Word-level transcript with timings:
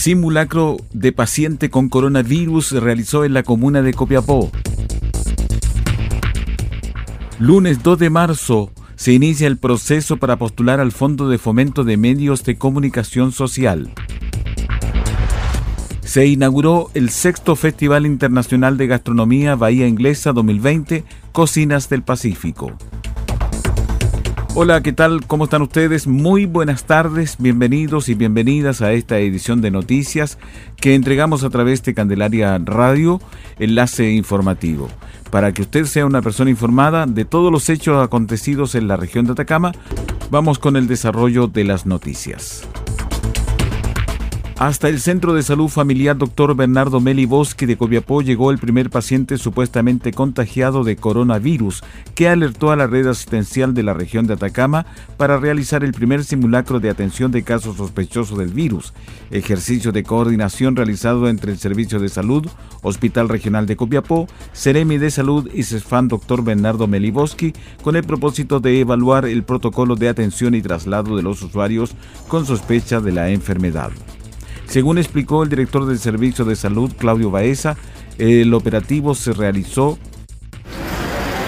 Simulacro 0.00 0.78
de 0.94 1.12
paciente 1.12 1.68
con 1.68 1.90
coronavirus 1.90 2.68
se 2.68 2.80
realizó 2.80 3.26
en 3.26 3.34
la 3.34 3.42
comuna 3.42 3.82
de 3.82 3.92
Copiapó. 3.92 4.50
Lunes 7.38 7.82
2 7.82 7.98
de 7.98 8.08
marzo 8.08 8.72
se 8.96 9.12
inicia 9.12 9.46
el 9.46 9.58
proceso 9.58 10.16
para 10.16 10.38
postular 10.38 10.80
al 10.80 10.92
Fondo 10.92 11.28
de 11.28 11.36
Fomento 11.36 11.84
de 11.84 11.98
Medios 11.98 12.44
de 12.44 12.56
Comunicación 12.56 13.30
Social. 13.32 13.90
Se 16.00 16.24
inauguró 16.24 16.90
el 16.94 17.10
sexto 17.10 17.54
Festival 17.54 18.06
Internacional 18.06 18.78
de 18.78 18.86
Gastronomía 18.86 19.54
Bahía 19.54 19.86
Inglesa 19.86 20.32
2020, 20.32 21.04
Cocinas 21.32 21.90
del 21.90 22.02
Pacífico. 22.02 22.72
Hola, 24.56 24.82
¿qué 24.82 24.92
tal? 24.92 25.24
¿Cómo 25.28 25.44
están 25.44 25.62
ustedes? 25.62 26.08
Muy 26.08 26.44
buenas 26.44 26.84
tardes, 26.84 27.36
bienvenidos 27.38 28.08
y 28.08 28.14
bienvenidas 28.14 28.82
a 28.82 28.92
esta 28.92 29.18
edición 29.18 29.60
de 29.60 29.70
noticias 29.70 30.38
que 30.76 30.96
entregamos 30.96 31.44
a 31.44 31.50
través 31.50 31.84
de 31.84 31.94
Candelaria 31.94 32.58
Radio, 32.58 33.20
enlace 33.60 34.10
informativo. 34.10 34.88
Para 35.30 35.52
que 35.52 35.62
usted 35.62 35.84
sea 35.84 36.04
una 36.04 36.20
persona 36.20 36.50
informada 36.50 37.06
de 37.06 37.24
todos 37.24 37.52
los 37.52 37.68
hechos 37.68 38.04
acontecidos 38.04 38.74
en 38.74 38.88
la 38.88 38.96
región 38.96 39.24
de 39.24 39.32
Atacama, 39.32 39.70
vamos 40.30 40.58
con 40.58 40.76
el 40.76 40.88
desarrollo 40.88 41.46
de 41.46 41.62
las 41.62 41.86
noticias. 41.86 42.66
Hasta 44.60 44.90
el 44.90 45.00
Centro 45.00 45.32
de 45.32 45.42
Salud 45.42 45.68
Familiar 45.68 46.18
Dr. 46.18 46.54
Bernardo 46.54 47.00
Meli 47.00 47.24
Bosque 47.24 47.66
de 47.66 47.78
Copiapó 47.78 48.20
llegó 48.20 48.50
el 48.50 48.58
primer 48.58 48.90
paciente 48.90 49.38
supuestamente 49.38 50.12
contagiado 50.12 50.84
de 50.84 50.96
coronavirus 50.96 51.82
que 52.14 52.28
alertó 52.28 52.70
a 52.70 52.76
la 52.76 52.86
red 52.86 53.06
asistencial 53.06 53.72
de 53.72 53.82
la 53.82 53.94
región 53.94 54.26
de 54.26 54.34
Atacama 54.34 54.84
para 55.16 55.38
realizar 55.38 55.82
el 55.82 55.94
primer 55.94 56.24
simulacro 56.24 56.78
de 56.78 56.90
atención 56.90 57.32
de 57.32 57.42
casos 57.42 57.78
sospechosos 57.78 58.36
del 58.36 58.52
virus, 58.52 58.92
ejercicio 59.30 59.92
de 59.92 60.02
coordinación 60.02 60.76
realizado 60.76 61.30
entre 61.30 61.52
el 61.52 61.58
Servicio 61.58 61.98
de 61.98 62.10
Salud, 62.10 62.46
Hospital 62.82 63.30
Regional 63.30 63.64
de 63.64 63.76
Copiapó, 63.76 64.28
Ceremi 64.52 64.98
de 64.98 65.10
Salud 65.10 65.48
y 65.54 65.62
CESFAN 65.62 66.08
Dr. 66.08 66.44
Bernardo 66.44 66.86
Meli 66.86 67.10
Bosque 67.10 67.54
con 67.82 67.96
el 67.96 68.04
propósito 68.04 68.60
de 68.60 68.80
evaluar 68.80 69.24
el 69.24 69.42
protocolo 69.42 69.96
de 69.96 70.10
atención 70.10 70.54
y 70.54 70.60
traslado 70.60 71.16
de 71.16 71.22
los 71.22 71.40
usuarios 71.40 71.92
con 72.28 72.44
sospecha 72.44 73.00
de 73.00 73.12
la 73.12 73.30
enfermedad. 73.30 73.90
Según 74.70 74.98
explicó 74.98 75.42
el 75.42 75.48
director 75.48 75.84
del 75.84 75.98
Servicio 75.98 76.44
de 76.44 76.54
Salud, 76.54 76.92
Claudio 76.96 77.28
Baeza, 77.28 77.76
el 78.18 78.54
operativo 78.54 79.16
se 79.16 79.32
realizó 79.32 79.98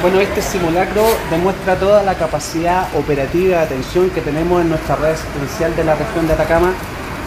bueno, 0.03 0.19
este 0.19 0.43
simulacro 0.43 1.05
demuestra 1.31 1.77
toda 1.77 2.03
la 2.03 2.17
capacidad 2.17 2.89
operativa 2.97 3.59
de 3.59 3.63
atención 3.63 4.11
que 4.11 4.21
tenemos 4.21 4.61
en 4.61 4.71
nuestra 4.71 4.97
red 4.97 5.13
asistencial 5.13 5.77
de 5.77 5.85
la 5.85 5.95
región 5.95 6.27
de 6.27 6.33
Atacama, 6.33 6.73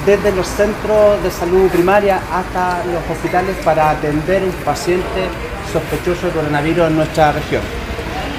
desde 0.05 0.35
los 0.35 0.45
centros 0.45 1.23
de 1.23 1.31
salud 1.31 1.69
primaria 1.69 2.19
hasta 2.29 2.83
los 2.91 3.01
hospitales 3.09 3.55
para 3.63 3.91
atender 3.91 4.43
un 4.43 4.51
paciente 4.65 5.29
sospechoso 5.71 6.27
de 6.27 6.33
coronavirus 6.33 6.87
en 6.87 6.97
nuestra 6.97 7.31
región. 7.31 7.61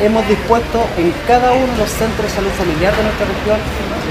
Hemos 0.02 0.28
dispuesto 0.28 0.84
en 0.98 1.10
cada 1.26 1.54
uno 1.54 1.72
de 1.72 1.78
los 1.78 1.88
centros 1.88 2.28
de 2.28 2.36
salud 2.36 2.50
familiar 2.50 2.94
de 2.94 3.02
nuestra 3.04 3.24
región 3.24 3.56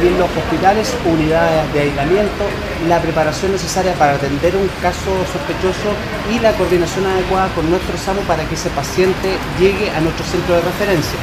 y 0.02 0.08
en 0.08 0.20
los 0.20 0.30
hospitales 0.36 0.94
unidades 1.06 1.74
de 1.74 1.82
aislamiento, 1.82 2.44
la 2.88 3.00
preparación 3.00 3.52
necesaria 3.52 3.94
para 3.94 4.16
atender 4.16 4.56
un 4.56 4.70
caso 4.82 5.12
sospechoso 5.32 5.96
y 6.34 6.40
la 6.40 6.52
coordinación 6.54 7.06
adecuada 7.06 7.48
con 7.56 7.70
nuestro 7.70 7.98
SAMU 7.98 8.22
para 8.22 8.44
que 8.48 8.56
ese 8.56 8.70
paciente 8.72 9.38
llegue 9.60 9.90
a 9.92 10.02
nuestro 10.02 10.26
centro 10.26 10.56
de 10.56 10.62
referencia. 10.62 11.20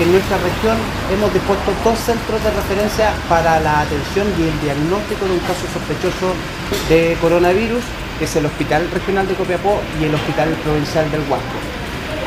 En 0.00 0.12
nuestra 0.12 0.36
región 0.36 0.76
hemos 1.10 1.32
dispuesto 1.32 1.72
dos 1.82 1.98
centros 1.98 2.42
de 2.44 2.50
referencia 2.50 3.14
para 3.28 3.60
la 3.60 3.80
atención 3.80 4.26
y 4.38 4.42
el 4.48 4.60
diagnóstico 4.60 5.24
de 5.24 5.32
un 5.32 5.40
caso 5.40 5.64
sospechoso 5.72 6.34
de 6.88 7.16
coronavirus, 7.20 7.84
que 8.18 8.24
es 8.26 8.36
el 8.36 8.46
Hospital 8.46 8.90
Regional 8.92 9.26
de 9.26 9.34
Copiapó 9.34 9.80
y 10.00 10.04
el 10.04 10.14
Hospital 10.14 10.50
Provincial 10.64 11.10
del 11.10 11.20
Huasco 11.30 11.65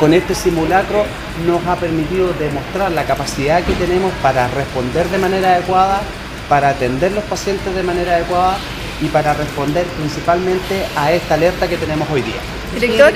con 0.00 0.12
este 0.14 0.34
simulacro 0.34 1.04
nos 1.46 1.64
ha 1.66 1.76
permitido 1.76 2.32
demostrar 2.32 2.90
la 2.90 3.04
capacidad 3.04 3.62
que 3.62 3.74
tenemos 3.74 4.10
para 4.22 4.48
responder 4.48 5.06
de 5.10 5.18
manera 5.18 5.56
adecuada, 5.56 6.00
para 6.48 6.70
atender 6.70 7.12
los 7.12 7.22
pacientes 7.24 7.74
de 7.74 7.82
manera 7.82 8.14
adecuada 8.14 8.56
y 9.02 9.08
para 9.08 9.34
responder 9.34 9.84
principalmente 9.98 10.86
a 10.96 11.12
esta 11.12 11.34
alerta 11.34 11.68
que 11.68 11.76
tenemos 11.76 12.08
hoy 12.10 12.22
día. 12.22 12.40
Director, 12.74 13.12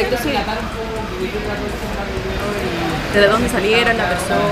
¿de 3.15 3.28
dónde 3.28 3.49
salieron 3.49 3.97
la 3.97 4.11
persona? 4.11 4.43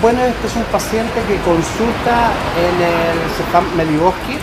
Bueno, 0.00 0.22
este 0.22 0.46
es 0.46 0.54
un 0.54 0.62
paciente 0.64 1.20
que 1.26 1.36
consulta 1.38 2.30
en 2.56 2.80
el 2.80 3.18
CEPAM 3.36 3.74
Meliboski 3.76 4.38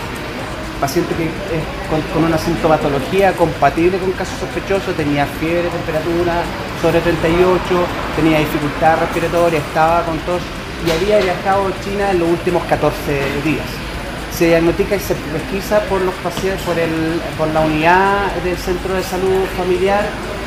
paciente 0.82 1.14
que 1.14 1.26
es 1.26 1.64
con, 2.12 2.24
una 2.24 2.40
sintomatología 2.40 3.34
compatible 3.34 4.00
con 4.00 4.12
casos 4.14 4.40
sospechosos, 4.40 4.96
tenía 4.98 5.28
fiebre, 5.40 5.70
temperatura 5.70 6.42
sobre 6.82 7.00
38, 7.00 7.62
tenía 8.16 8.40
dificultad 8.40 9.00
respiratoria, 9.00 9.60
estaba 9.60 10.04
con 10.04 10.18
tos 10.26 10.42
y 10.86 10.90
había 10.90 11.20
viajado 11.20 11.68
a 11.68 11.84
China 11.86 12.12
en 12.12 12.20
los 12.20 12.30
últimos 12.30 12.64
14 12.64 12.98
días. 13.46 13.68
Se 14.36 14.48
diagnostica 14.48 14.96
y 14.96 15.00
se 15.00 15.14
pesquisa 15.14 15.82
por 15.82 16.02
los 16.02 16.16
pacientes, 16.16 16.64
por, 16.64 16.78
el, 16.80 17.22
por 17.38 17.48
la 17.50 17.60
unidad 17.62 18.34
del 18.44 18.58
centro 18.58 18.96
de 18.96 19.04
salud 19.04 19.46
familiar, 19.56 20.04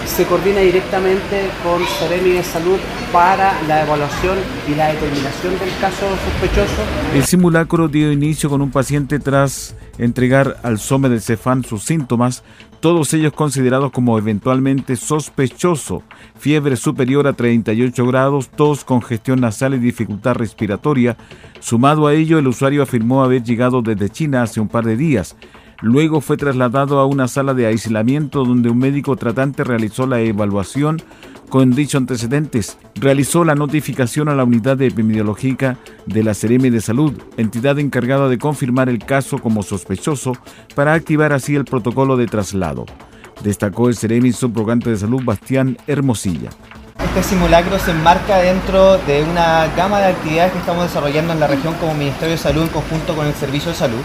se 0.07 0.25
coordina 0.27 0.61
directamente 0.61 1.49
con 1.63 1.83
Seremi 1.99 2.31
de 2.31 2.43
Salud 2.43 2.79
para 3.13 3.61
la 3.63 3.83
evaluación 3.83 4.39
y 4.71 4.75
la 4.75 4.89
determinación 4.89 5.59
del 5.59 5.71
caso 5.81 6.07
sospechoso. 6.25 6.83
El 7.15 7.25
simulacro 7.25 7.89
dio 7.89 8.13
inicio 8.13 8.51
con 8.51 8.63
un 8.63 8.71
paciente 8.71 9.19
tras 9.19 9.75
entregar 9.99 10.59
al 10.63 10.79
SOME 10.79 11.09
del 11.09 11.21
CEFAN 11.21 11.65
sus 11.65 11.85
síntomas, 11.85 12.43
todos 12.81 13.15
ellos 13.15 13.33
considerados 13.33 13.93
como 13.93 14.19
eventualmente 14.19 14.97
sospechoso, 14.97 16.03
fiebre 16.39 16.77
superior 16.77 17.27
a 17.27 17.33
38 17.33 18.07
grados, 18.07 18.51
tos, 18.51 18.85
congestión 18.85 19.41
nasal 19.41 19.75
y 19.75 19.79
dificultad 19.79 20.35
respiratoria. 20.35 21.17
Sumado 21.61 22.07
a 22.07 22.13
ello, 22.13 22.39
el 22.39 22.47
usuario 22.47 22.83
afirmó 22.83 23.25
haber 23.25 23.43
llegado 23.43 23.81
desde 23.81 24.11
China 24.11 24.43
hace 24.43 24.61
un 24.61 24.69
par 24.69 24.85
de 24.85 24.97
días. 24.97 25.35
Luego 25.81 26.21
fue 26.21 26.37
trasladado 26.37 26.99
a 26.99 27.07
una 27.07 27.29
sala 27.29 27.55
de 27.55 27.67
aislamiento 27.67 28.45
donde 28.45 28.71
un 28.71 28.79
médico 28.79 29.17
tratante 29.17 29.65
realizó 29.65 30.07
la 30.07 30.21
evaluación 30.21 31.03
con 31.49 31.73
dichos 31.73 32.01
antecedentes, 32.01 32.79
realizó 32.95 33.45
la 33.45 33.55
notificación 33.55 34.29
a 34.29 34.35
la 34.35 34.45
unidad 34.45 34.81
epidemiológica 34.81 35.77
de 36.07 36.25
la 36.25 36.35
Seremi 36.35 36.71
de 36.71 36.81
Salud, 36.81 37.13
entidad 37.37 37.79
encargada 37.79 38.29
de 38.29 38.39
confirmar 38.39 38.89
el 38.89 38.99
caso 38.99 39.39
como 39.39 39.63
sospechoso 39.63 40.33
para 40.75 40.95
activar 40.95 41.33
así 41.33 41.55
el 41.55 41.65
protocolo 41.65 42.17
de 42.17 42.27
traslado. 42.27 42.87
Destacó 43.43 43.89
el 43.89 43.97
Seremi 43.97 44.33
subrogante 44.33 44.91
de 44.91 44.97
salud 44.97 45.23
Bastián 45.25 45.77
Hermosilla. 45.87 46.51
Este 46.99 47.23
simulacro 47.23 47.79
se 47.79 47.91
enmarca 47.91 48.39
dentro 48.39 48.99
de 48.99 49.23
una 49.23 49.67
gama 49.77 50.01
de 50.01 50.07
actividades 50.07 50.53
que 50.53 50.59
estamos 50.59 50.85
desarrollando 50.85 51.33
en 51.33 51.41
la 51.41 51.47
región 51.47 51.75
como 51.75 51.95
Ministerio 51.95 52.31
de 52.31 52.39
Salud 52.39 52.63
en 52.63 52.69
conjunto 52.69 53.15
con 53.15 53.27
el 53.27 53.35
Servicio 53.35 53.71
de 53.71 53.77
Salud 53.77 54.01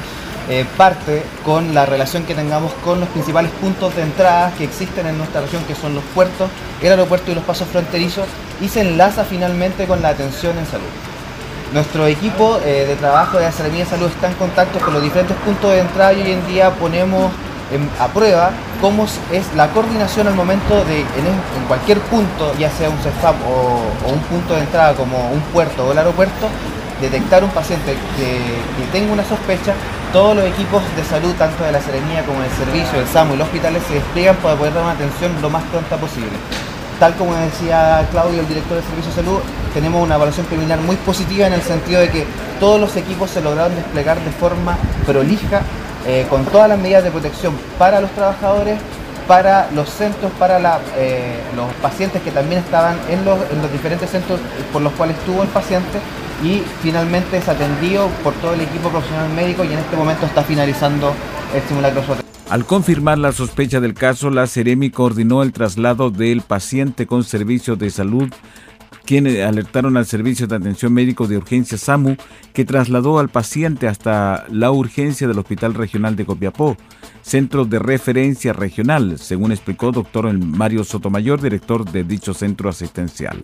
eh, 0.49 0.65
parte 0.77 1.23
con 1.45 1.73
la 1.73 1.85
relación 1.85 2.23
que 2.23 2.35
tengamos 2.35 2.73
con 2.83 2.99
los 2.99 3.09
principales 3.09 3.51
puntos 3.61 3.95
de 3.95 4.01
entrada 4.01 4.51
que 4.57 4.63
existen 4.63 5.05
en 5.07 5.17
nuestra 5.17 5.41
región, 5.41 5.63
que 5.65 5.75
son 5.75 5.95
los 5.95 6.03
puertos, 6.15 6.49
el 6.81 6.89
aeropuerto 6.89 7.31
y 7.31 7.35
los 7.35 7.43
pasos 7.43 7.67
fronterizos, 7.67 8.25
y 8.59 8.67
se 8.67 8.81
enlaza 8.81 9.23
finalmente 9.23 9.85
con 9.85 10.01
la 10.01 10.09
atención 10.09 10.57
en 10.57 10.65
salud. 10.65 10.89
Nuestro 11.73 12.07
equipo 12.07 12.59
eh, 12.65 12.85
de 12.87 12.95
trabajo 12.95 13.37
de 13.37 13.45
Asesoría 13.45 13.83
de 13.83 13.89
Salud 13.89 14.07
está 14.07 14.27
en 14.27 14.33
contacto 14.33 14.79
con 14.79 14.93
los 14.93 15.03
diferentes 15.03 15.37
puntos 15.37 15.71
de 15.71 15.79
entrada 15.79 16.13
y 16.13 16.21
hoy 16.23 16.31
en 16.31 16.47
día 16.47 16.71
ponemos 16.71 17.31
aprueba 17.99 18.51
cómo 18.81 19.05
es 19.31 19.53
la 19.55 19.67
coordinación 19.69 20.27
al 20.27 20.33
momento 20.33 20.83
de, 20.85 21.01
en, 21.01 21.67
cualquier 21.67 21.99
punto, 21.99 22.53
ya 22.57 22.69
sea 22.71 22.89
un 22.89 22.97
CEFAP 22.97 23.35
o, 23.47 24.11
un 24.11 24.19
punto 24.21 24.55
de 24.55 24.61
entrada 24.61 24.93
como 24.95 25.31
un 25.31 25.41
puerto 25.53 25.85
o 25.85 25.91
el 25.91 25.97
aeropuerto, 25.97 26.47
detectar 27.01 27.43
un 27.43 27.49
paciente 27.51 27.95
que, 28.17 28.89
tenga 28.91 29.13
una 29.13 29.23
sospecha, 29.23 29.73
todos 30.11 30.35
los 30.35 30.45
equipos 30.45 30.81
de 30.95 31.03
salud, 31.03 31.33
tanto 31.37 31.63
de 31.63 31.71
la 31.71 31.81
Serenía 31.81 32.25
como 32.25 32.41
del 32.41 32.51
servicio, 32.51 32.99
el 32.99 33.07
SAMU 33.07 33.35
y 33.35 33.37
los 33.37 33.47
hospitales, 33.47 33.83
se 33.87 33.95
despliegan 33.95 34.35
para 34.37 34.55
poder 34.55 34.73
dar 34.73 34.83
una 34.83 34.93
atención 34.93 35.31
lo 35.41 35.49
más 35.49 35.63
pronta 35.63 35.97
posible. 35.97 36.31
Tal 36.99 37.15
como 37.15 37.33
decía 37.35 38.05
Claudio, 38.11 38.41
el 38.41 38.47
director 38.47 38.75
del 38.75 38.83
Servicio 38.83 39.11
de 39.11 39.15
Salud, 39.15 39.39
tenemos 39.73 40.03
una 40.03 40.15
evaluación 40.15 40.45
preliminar 40.47 40.79
muy 40.79 40.95
positiva 40.97 41.47
en 41.47 41.53
el 41.53 41.61
sentido 41.61 42.01
de 42.01 42.09
que 42.09 42.25
todos 42.59 42.79
los 42.79 42.95
equipos 42.97 43.29
se 43.29 43.41
lograron 43.41 43.75
desplegar 43.75 44.19
de 44.19 44.31
forma 44.31 44.77
prolija, 45.05 45.61
eh, 46.05 46.25
con 46.29 46.43
todas 46.45 46.67
las 46.67 46.79
medidas 46.79 47.03
de 47.03 47.11
protección 47.11 47.53
para 47.77 48.01
los 48.01 48.09
trabajadores, 48.11 48.79
para 49.27 49.69
los 49.75 49.89
centros, 49.89 50.31
para 50.39 50.79
eh, 50.97 51.39
los 51.55 51.71
pacientes 51.81 52.21
que 52.21 52.31
también 52.31 52.61
estaban 52.61 52.97
en 53.09 53.23
los, 53.23 53.37
en 53.51 53.61
los 53.61 53.71
diferentes 53.71 54.09
centros 54.09 54.39
por 54.73 54.81
los 54.81 54.91
cuales 54.93 55.15
estuvo 55.17 55.43
el 55.43 55.49
paciente 55.49 55.99
y 56.43 56.63
finalmente 56.81 57.37
es 57.37 57.47
atendido 57.47 58.07
por 58.23 58.33
todo 58.35 58.53
el 58.53 58.61
equipo 58.61 58.89
profesional 58.89 59.29
médico 59.33 59.63
y 59.63 59.73
en 59.73 59.79
este 59.79 59.95
momento 59.95 60.25
está 60.25 60.43
finalizando 60.43 61.13
el 61.53 61.61
simulacro 61.63 62.01
al 62.49 62.65
confirmar 62.65 63.19
la 63.19 63.31
sospecha 63.31 63.79
del 63.79 63.93
caso, 63.93 64.31
la 64.31 64.47
Ceremi 64.47 64.89
coordinó 64.89 65.43
el 65.43 65.53
traslado 65.53 66.09
del 66.09 66.41
paciente 66.41 67.05
con 67.05 67.23
servicios 67.23 67.77
de 67.77 67.91
salud, 67.91 68.27
quienes 69.05 69.45
alertaron 69.45 69.97
al 69.97 70.07
Servicio 70.07 70.47
de 70.47 70.55
Atención 70.55 70.91
Médico 70.91 71.27
de 71.27 71.37
Urgencia 71.37 71.77
SAMU, 71.77 72.15
que 72.51 72.65
trasladó 72.65 73.19
al 73.19 73.29
paciente 73.29 73.87
hasta 73.87 74.45
la 74.49 74.71
urgencia 74.71 75.27
del 75.27 75.37
Hospital 75.37 75.75
Regional 75.75 76.15
de 76.15 76.25
Copiapó, 76.25 76.75
centro 77.21 77.65
de 77.65 77.77
referencia 77.77 78.51
regional, 78.51 79.19
según 79.19 79.51
explicó 79.51 79.91
doctor 79.91 80.33
Mario 80.33 80.83
Sotomayor, 80.83 81.41
director 81.41 81.85
de 81.85 82.03
dicho 82.03 82.33
centro 82.33 82.67
asistencial. 82.67 83.39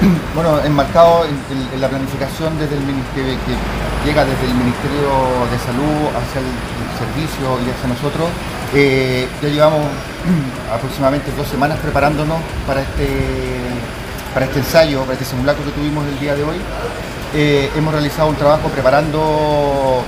Bueno, 0.34 0.60
enmarcado 0.64 1.24
en, 1.24 1.80
la 1.80 1.88
planificación 1.88 2.58
desde 2.58 2.76
el 2.76 2.82
Ministerio, 2.82 3.34
que 3.46 4.08
llega 4.08 4.24
desde 4.24 4.44
el 4.46 4.54
Ministerio 4.54 5.10
de 5.50 5.58
Salud 5.58 6.10
hacia 6.10 6.40
el, 6.40 6.50
servicio 6.94 7.58
y 7.66 7.70
hacia 7.70 7.88
nosotros, 7.88 8.28
eh, 8.72 9.26
ya 9.42 9.48
llevamos 9.48 9.82
aproximadamente 10.72 11.32
dos 11.36 11.48
semanas 11.48 11.78
preparándonos 11.80 12.38
para 12.66 12.82
este, 12.82 13.08
para 14.32 14.46
este 14.46 14.60
ensayo, 14.60 15.00
para 15.00 15.14
este 15.14 15.24
simulacro 15.24 15.64
que 15.64 15.72
tuvimos 15.72 16.06
el 16.06 16.18
día 16.20 16.36
de 16.36 16.44
hoy. 16.44 16.56
Eh, 17.34 17.68
hemos 17.76 17.92
realizado 17.92 18.28
un 18.28 18.36
trabajo 18.36 18.68
preparando 18.68 20.04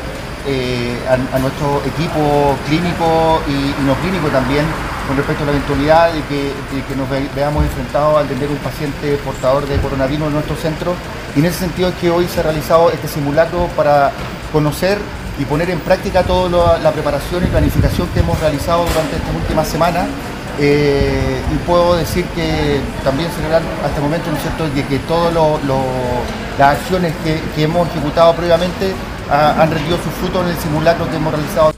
eh, 0.47 0.95
a, 1.11 1.39
nuestro 1.41 1.83
equipo 1.85 2.55
clínico 2.69 3.43
y, 3.49 3.83
no 3.83 3.95
clínico 3.99 4.29
también 4.29 4.65
con 5.07 5.17
respecto 5.17 5.45
a 5.45 5.47
la 5.47 5.53
eventualidad 5.53 6.13
de 6.13 6.21
que, 6.23 6.97
nos 6.97 7.09
veamos 7.35 7.65
enfrentados 7.65 8.19
al 8.19 8.27
tener 8.27 8.49
un 8.49 8.57
paciente 8.59 9.17
portador 9.19 9.67
de 9.67 9.77
coronavirus 9.79 10.27
en 10.29 10.33
nuestro 10.33 10.57
centro. 10.57 10.95
Y 11.35 11.41
en 11.41 11.47
ese 11.47 11.61
sentido 11.61 11.91
es 11.91 11.95
que 11.97 12.11
hoy 12.11 12.27
se 12.27 12.41
ha 12.41 12.43
realizado 12.43 12.91
este 12.91 13.07
simulacro 13.07 13.69
para 13.77 14.11
conocer 14.53 14.99
y 15.39 15.45
poner 15.45 15.71
en 15.71 15.79
práctica 15.81 16.23
toda 16.23 16.79
la 16.79 16.91
preparación 16.93 17.45
y 17.45 17.47
planificación 17.47 18.09
que 18.09 18.21
hemos 18.21 18.41
realizado 18.41 18.85
durante 18.87 19.17
estas 19.17 19.35
últimas 19.35 19.69
semanas. 19.69 20.07
Eh, 20.59 21.43
y 21.55 21.67
puedo 21.67 21.97
decir 21.97 22.25
que 22.35 22.81
también 23.05 23.31
celebrar 23.31 23.61
hasta 23.85 23.97
el 23.97 24.03
momento, 24.03 24.31
¿no 24.31 24.37
es 24.37 24.43
cierto?, 24.43 24.69
de 24.69 24.85
que 24.85 24.99
todas 25.01 25.35
las 26.59 26.79
acciones 26.79 27.13
que, 27.23 27.63
hemos 27.63 27.87
ejecutado 27.89 28.35
previamente 28.35 28.93
han 29.31 29.71
rendido 29.71 29.99
su 29.99 30.09
fruto 30.11 30.43
en 30.43 30.49
el 30.49 30.57
simulacro 30.57 31.09
que 31.11 31.17
hemos 31.17 31.35
realizado. 31.35 31.75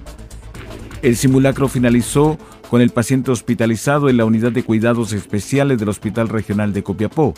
El 1.03 1.17
simulacro 1.17 1.69
finalizó 1.69 2.39
con 2.69 2.81
el 2.81 2.91
paciente 2.91 3.31
hospitalizado 3.31 4.09
en 4.09 4.17
la 4.17 4.25
unidad 4.25 4.53
de 4.53 4.63
cuidados 4.63 5.13
especiales 5.13 5.79
del 5.79 5.89
Hospital 5.89 6.29
Regional 6.29 6.73
de 6.73 6.83
Copiapó. 6.83 7.35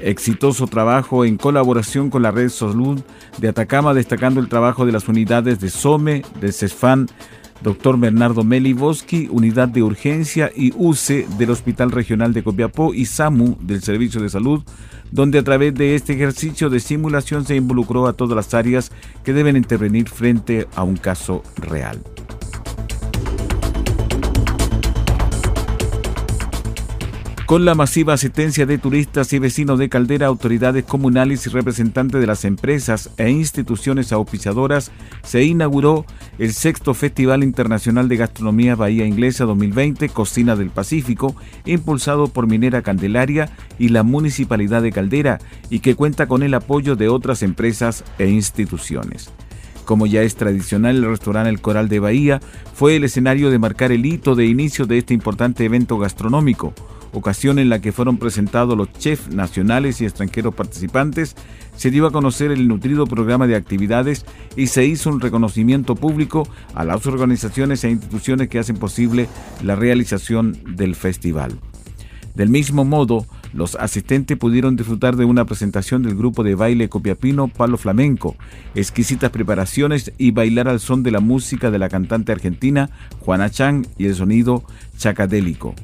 Exitoso 0.00 0.66
trabajo 0.66 1.24
en 1.24 1.36
colaboración 1.36 2.10
con 2.10 2.22
la 2.22 2.30
Red 2.30 2.50
Salud 2.50 3.00
de 3.38 3.48
Atacama, 3.48 3.94
destacando 3.94 4.40
el 4.40 4.48
trabajo 4.48 4.84
de 4.84 4.92
las 4.92 5.08
unidades 5.08 5.60
de 5.60 5.70
SOME, 5.70 6.22
de 6.40 6.52
CESFAN, 6.52 7.06
Dr. 7.62 7.98
Bernardo 7.98 8.44
Meliboski, 8.44 9.28
Unidad 9.30 9.68
de 9.68 9.82
Urgencia 9.82 10.50
y 10.54 10.72
UCE 10.76 11.26
del 11.38 11.50
Hospital 11.50 11.90
Regional 11.90 12.34
de 12.34 12.42
Copiapó 12.42 12.92
y 12.92 13.06
SAMU 13.06 13.56
del 13.60 13.82
Servicio 13.82 14.20
de 14.20 14.28
Salud, 14.28 14.62
donde 15.10 15.38
a 15.38 15.44
través 15.44 15.74
de 15.74 15.94
este 15.94 16.12
ejercicio 16.12 16.68
de 16.68 16.80
simulación 16.80 17.46
se 17.46 17.56
involucró 17.56 18.06
a 18.06 18.12
todas 18.12 18.36
las 18.36 18.52
áreas 18.52 18.92
que 19.24 19.32
deben 19.32 19.56
intervenir 19.56 20.08
frente 20.10 20.68
a 20.74 20.82
un 20.82 20.96
caso 20.96 21.42
real. 21.56 22.02
Con 27.46 27.64
la 27.64 27.76
masiva 27.76 28.12
asistencia 28.12 28.66
de 28.66 28.76
turistas 28.76 29.32
y 29.32 29.38
vecinos 29.38 29.78
de 29.78 29.88
Caldera, 29.88 30.26
autoridades 30.26 30.82
comunales 30.82 31.46
y 31.46 31.50
representantes 31.50 32.20
de 32.20 32.26
las 32.26 32.44
empresas 32.44 33.10
e 33.18 33.30
instituciones 33.30 34.10
auspiciadoras, 34.10 34.90
se 35.22 35.44
inauguró 35.44 36.04
el 36.40 36.52
sexto 36.52 36.92
Festival 36.92 37.44
Internacional 37.44 38.08
de 38.08 38.16
Gastronomía 38.16 38.74
Bahía 38.74 39.06
Inglesa 39.06 39.44
2020 39.44 40.08
Cocina 40.08 40.56
del 40.56 40.70
Pacífico, 40.70 41.36
impulsado 41.64 42.26
por 42.26 42.48
Minera 42.48 42.82
Candelaria 42.82 43.48
y 43.78 43.90
la 43.90 44.02
Municipalidad 44.02 44.82
de 44.82 44.90
Caldera, 44.90 45.38
y 45.70 45.78
que 45.78 45.94
cuenta 45.94 46.26
con 46.26 46.42
el 46.42 46.52
apoyo 46.52 46.96
de 46.96 47.08
otras 47.08 47.44
empresas 47.44 48.02
e 48.18 48.26
instituciones. 48.26 49.30
Como 49.84 50.08
ya 50.08 50.22
es 50.22 50.34
tradicional, 50.34 50.96
el 50.96 51.08
restaurante 51.08 51.50
El 51.50 51.60
Coral 51.60 51.88
de 51.88 52.00
Bahía 52.00 52.40
fue 52.74 52.96
el 52.96 53.04
escenario 53.04 53.50
de 53.50 53.60
marcar 53.60 53.92
el 53.92 54.04
hito 54.04 54.34
de 54.34 54.46
inicio 54.46 54.86
de 54.86 54.98
este 54.98 55.14
importante 55.14 55.64
evento 55.64 55.96
gastronómico 55.96 56.74
ocasión 57.16 57.58
en 57.58 57.70
la 57.70 57.80
que 57.80 57.92
fueron 57.92 58.18
presentados 58.18 58.76
los 58.76 58.92
chefs 58.92 59.28
nacionales 59.28 60.00
y 60.00 60.04
extranjeros 60.04 60.54
participantes, 60.54 61.34
se 61.74 61.90
dio 61.90 62.06
a 62.06 62.12
conocer 62.12 62.50
el 62.50 62.68
nutrido 62.68 63.06
programa 63.06 63.46
de 63.46 63.56
actividades 63.56 64.26
y 64.56 64.66
se 64.66 64.84
hizo 64.84 65.10
un 65.10 65.20
reconocimiento 65.20 65.94
público 65.94 66.46
a 66.74 66.84
las 66.84 67.06
organizaciones 67.06 67.84
e 67.84 67.90
instituciones 67.90 68.48
que 68.48 68.58
hacen 68.58 68.76
posible 68.76 69.28
la 69.62 69.76
realización 69.76 70.58
del 70.76 70.94
festival. 70.94 71.58
Del 72.34 72.50
mismo 72.50 72.84
modo, 72.84 73.24
los 73.54 73.76
asistentes 73.76 74.36
pudieron 74.36 74.76
disfrutar 74.76 75.16
de 75.16 75.24
una 75.24 75.46
presentación 75.46 76.02
del 76.02 76.16
grupo 76.16 76.44
de 76.44 76.54
baile 76.54 76.90
copiapino 76.90 77.48
Palo 77.48 77.78
Flamenco, 77.78 78.36
exquisitas 78.74 79.30
preparaciones 79.30 80.12
y 80.18 80.32
bailar 80.32 80.68
al 80.68 80.80
son 80.80 81.02
de 81.02 81.12
la 81.12 81.20
música 81.20 81.70
de 81.70 81.78
la 81.78 81.88
cantante 81.88 82.32
argentina 82.32 82.90
Juana 83.20 83.48
Chang 83.48 83.86
y 83.96 84.04
el 84.04 84.14
sonido 84.14 84.64
chacadélico. 84.98 85.74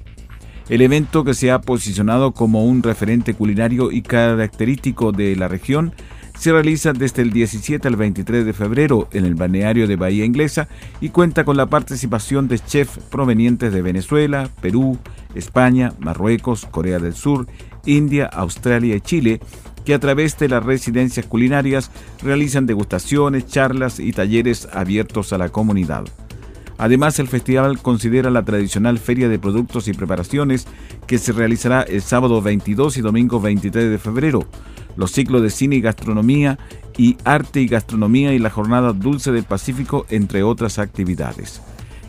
El 0.69 0.81
evento 0.81 1.25
que 1.25 1.35
se 1.35 1.51
ha 1.51 1.61
posicionado 1.61 2.33
como 2.33 2.65
un 2.65 2.83
referente 2.83 3.35
culinario 3.35 3.91
y 3.91 4.03
característico 4.03 5.13
de 5.13 5.35
la 5.37 5.49
región 5.49 5.93
se 6.39 6.53
realiza 6.53 6.93
desde 6.93 7.23
el 7.23 7.31
17 7.31 7.87
al 7.87 7.97
23 7.97 8.47
de 8.47 8.53
febrero 8.53 9.09
en 9.13 9.25
el 9.25 9.35
balneario 9.35 9.87
de 9.87 9.97
Bahía 9.97 10.25
Inglesa 10.25 10.69
y 11.01 11.11
cuenta 11.11 11.45
con 11.45 11.57
la 11.57 11.67
participación 11.67 12.49
de 12.49 12.59
chefs 12.59 12.99
provenientes 13.11 13.73
de 13.73 13.83
Venezuela, 13.83 14.49
Perú, 14.61 14.99
España, 15.35 15.93
Marruecos, 15.99 16.67
Corea 16.71 16.99
del 16.99 17.15
Sur, 17.15 17.47
India, 17.85 18.27
Australia 18.27 18.97
y 18.97 19.01
Chile, 19.01 19.41
que 19.85 19.95
a 19.95 19.99
través 19.99 20.39
de 20.39 20.49
las 20.49 20.65
residencias 20.65 21.27
culinarias 21.27 21.91
realizan 22.23 22.67
degustaciones, 22.67 23.47
charlas 23.47 24.01
y 24.01 24.13
talleres 24.13 24.69
abiertos 24.73 25.33
a 25.33 25.39
la 25.39 25.49
comunidad. 25.49 26.05
Además, 26.83 27.21
el 27.21 27.29
festival 27.29 27.79
considera 27.81 28.29
la 28.29 28.45
tradicional 28.45 28.99
feria 28.99 29.29
de 29.29 29.39
productos 29.39 29.87
y 29.87 29.93
preparaciones 29.93 30.67
que 31.07 31.19
se 31.19 31.31
realizará 31.31 31.83
el 31.83 32.03
sábado 32.03 32.43
22 32.43 32.97
y 32.97 33.03
domingo 33.03 33.41
23 33.41 33.89
de 33.89 33.99
febrero, 33.99 34.49
los 34.97 35.13
ciclos 35.13 35.43
de 35.43 35.51
cine 35.51 35.77
y 35.77 35.81
gastronomía 35.81 36.59
y 36.99 37.19
arte 37.23 37.61
y 37.61 37.69
gastronomía 37.69 38.35
y 38.35 38.41
la 38.41 38.51
jornada 38.51 38.93
Dulce 38.93 39.31
del 39.31 39.45
Pacífico, 39.45 40.07
entre 40.11 40.43
otras 40.43 40.81
actividades. 40.81 41.63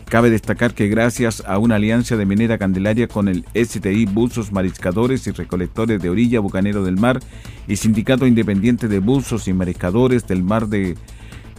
Cabe 0.06 0.28
destacar 0.28 0.74
que 0.74 0.88
gracias 0.88 1.44
a 1.46 1.58
una 1.58 1.76
alianza 1.76 2.16
de 2.16 2.26
Minera 2.26 2.58
Candelaria 2.58 3.06
con 3.06 3.28
el 3.28 3.44
STI 3.54 4.06
Buzos 4.06 4.50
Mariscadores 4.50 5.24
y 5.28 5.30
Recolectores 5.30 6.02
de 6.02 6.10
Orilla 6.10 6.40
Bucanero 6.40 6.82
del 6.82 6.96
Mar 6.96 7.20
y 7.68 7.76
Sindicato 7.76 8.26
Independiente 8.26 8.88
de 8.88 8.98
Buzos 8.98 9.46
y 9.46 9.52
Mariscadores 9.52 10.26
del 10.26 10.42
Mar 10.42 10.66
de 10.66 10.96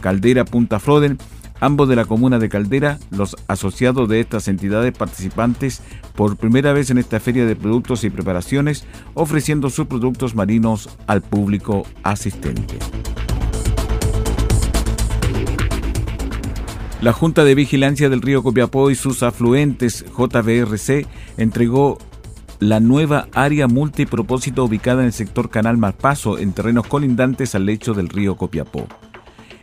Caldera 0.02 0.44
Punta 0.44 0.78
Froden, 0.78 1.18
ambos 1.60 1.88
de 1.88 1.96
la 1.96 2.04
comuna 2.04 2.38
de 2.38 2.48
Caldera, 2.48 2.98
los 3.10 3.36
asociados 3.48 4.08
de 4.08 4.20
estas 4.20 4.48
entidades 4.48 4.96
participantes 4.96 5.82
por 6.14 6.36
primera 6.36 6.72
vez 6.72 6.90
en 6.90 6.98
esta 6.98 7.20
feria 7.20 7.46
de 7.46 7.56
productos 7.56 8.04
y 8.04 8.10
preparaciones, 8.10 8.84
ofreciendo 9.14 9.70
sus 9.70 9.86
productos 9.86 10.34
marinos 10.34 10.88
al 11.06 11.22
público 11.22 11.86
asistente. 12.02 12.78
La 17.02 17.12
Junta 17.12 17.44
de 17.44 17.54
Vigilancia 17.54 18.08
del 18.08 18.22
Río 18.22 18.42
Copiapó 18.42 18.90
y 18.90 18.94
sus 18.94 19.22
afluentes 19.22 20.04
JBRC 20.16 21.06
entregó 21.36 21.98
la 22.58 22.80
nueva 22.80 23.28
área 23.32 23.68
multipropósito 23.68 24.64
ubicada 24.64 25.00
en 25.02 25.06
el 25.06 25.12
sector 25.12 25.50
Canal 25.50 25.76
Malpaso 25.76 26.38
en 26.38 26.52
terrenos 26.52 26.86
colindantes 26.86 27.54
al 27.54 27.66
lecho 27.66 27.92
del 27.92 28.08
río 28.08 28.36
Copiapó. 28.36 28.86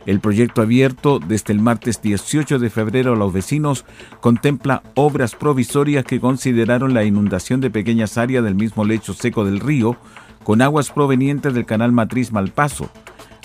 El 0.06 0.20
proyecto 0.20 0.62
abierto 0.62 1.18
desde 1.18 1.52
el 1.52 1.60
martes 1.60 2.02
18 2.02 2.58
de 2.58 2.70
febrero 2.70 3.14
a 3.14 3.16
los 3.16 3.32
vecinos 3.32 3.84
contempla 4.20 4.82
obras 4.94 5.34
provisorias 5.34 6.04
que 6.04 6.20
consideraron 6.20 6.94
la 6.94 7.04
inundación 7.04 7.60
de 7.60 7.70
pequeñas 7.70 8.18
áreas 8.18 8.44
del 8.44 8.54
mismo 8.54 8.84
lecho 8.84 9.14
seco 9.14 9.44
del 9.44 9.60
río 9.60 9.96
con 10.42 10.60
aguas 10.60 10.90
provenientes 10.90 11.54
del 11.54 11.64
canal 11.64 11.92
Matriz 11.92 12.32
Malpaso, 12.32 12.90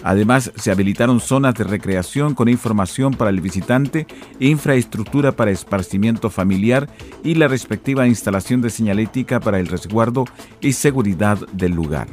Además, 0.03 0.51
se 0.55 0.71
habilitaron 0.71 1.19
zonas 1.19 1.55
de 1.55 1.65
recreación 1.65 2.33
con 2.33 2.47
información 2.47 3.13
para 3.13 3.29
el 3.29 3.41
visitante, 3.41 4.07
infraestructura 4.39 5.33
para 5.33 5.51
esparcimiento 5.51 6.29
familiar 6.29 6.89
y 7.23 7.35
la 7.35 7.47
respectiva 7.47 8.07
instalación 8.07 8.61
de 8.61 8.69
señalética 8.69 9.39
para 9.39 9.59
el 9.59 9.67
resguardo 9.67 10.25
y 10.61 10.73
seguridad 10.73 11.37
del 11.51 11.73
lugar. 11.73 12.07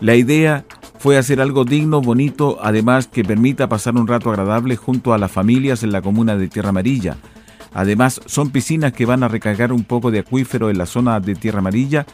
La 0.00 0.14
idea 0.14 0.64
fue 1.06 1.18
hacer 1.18 1.40
algo 1.40 1.64
digno, 1.64 2.00
bonito, 2.00 2.58
además 2.60 3.06
que 3.06 3.22
permita 3.22 3.68
pasar 3.68 3.94
un 3.94 4.08
rato 4.08 4.28
agradable 4.28 4.74
junto 4.74 5.14
a 5.14 5.18
las 5.18 5.30
familias 5.30 5.84
en 5.84 5.92
la 5.92 6.02
comuna 6.02 6.36
de 6.36 6.48
Tierra 6.48 6.70
Amarilla, 6.70 7.16
Además, 7.72 8.20
son 8.26 8.50
piscinas 8.50 8.92
que 8.92 9.06
van 9.06 9.22
a 9.22 9.28
recargar 9.28 9.72
un 9.72 9.84
poco 9.84 10.10
de 10.10 10.18
acuífero 10.18 10.68
en 10.68 10.78
la 10.78 10.86
zona 10.86 11.20
de 11.20 11.36
Tierra 11.36 11.60
Amarilla, 11.60 12.06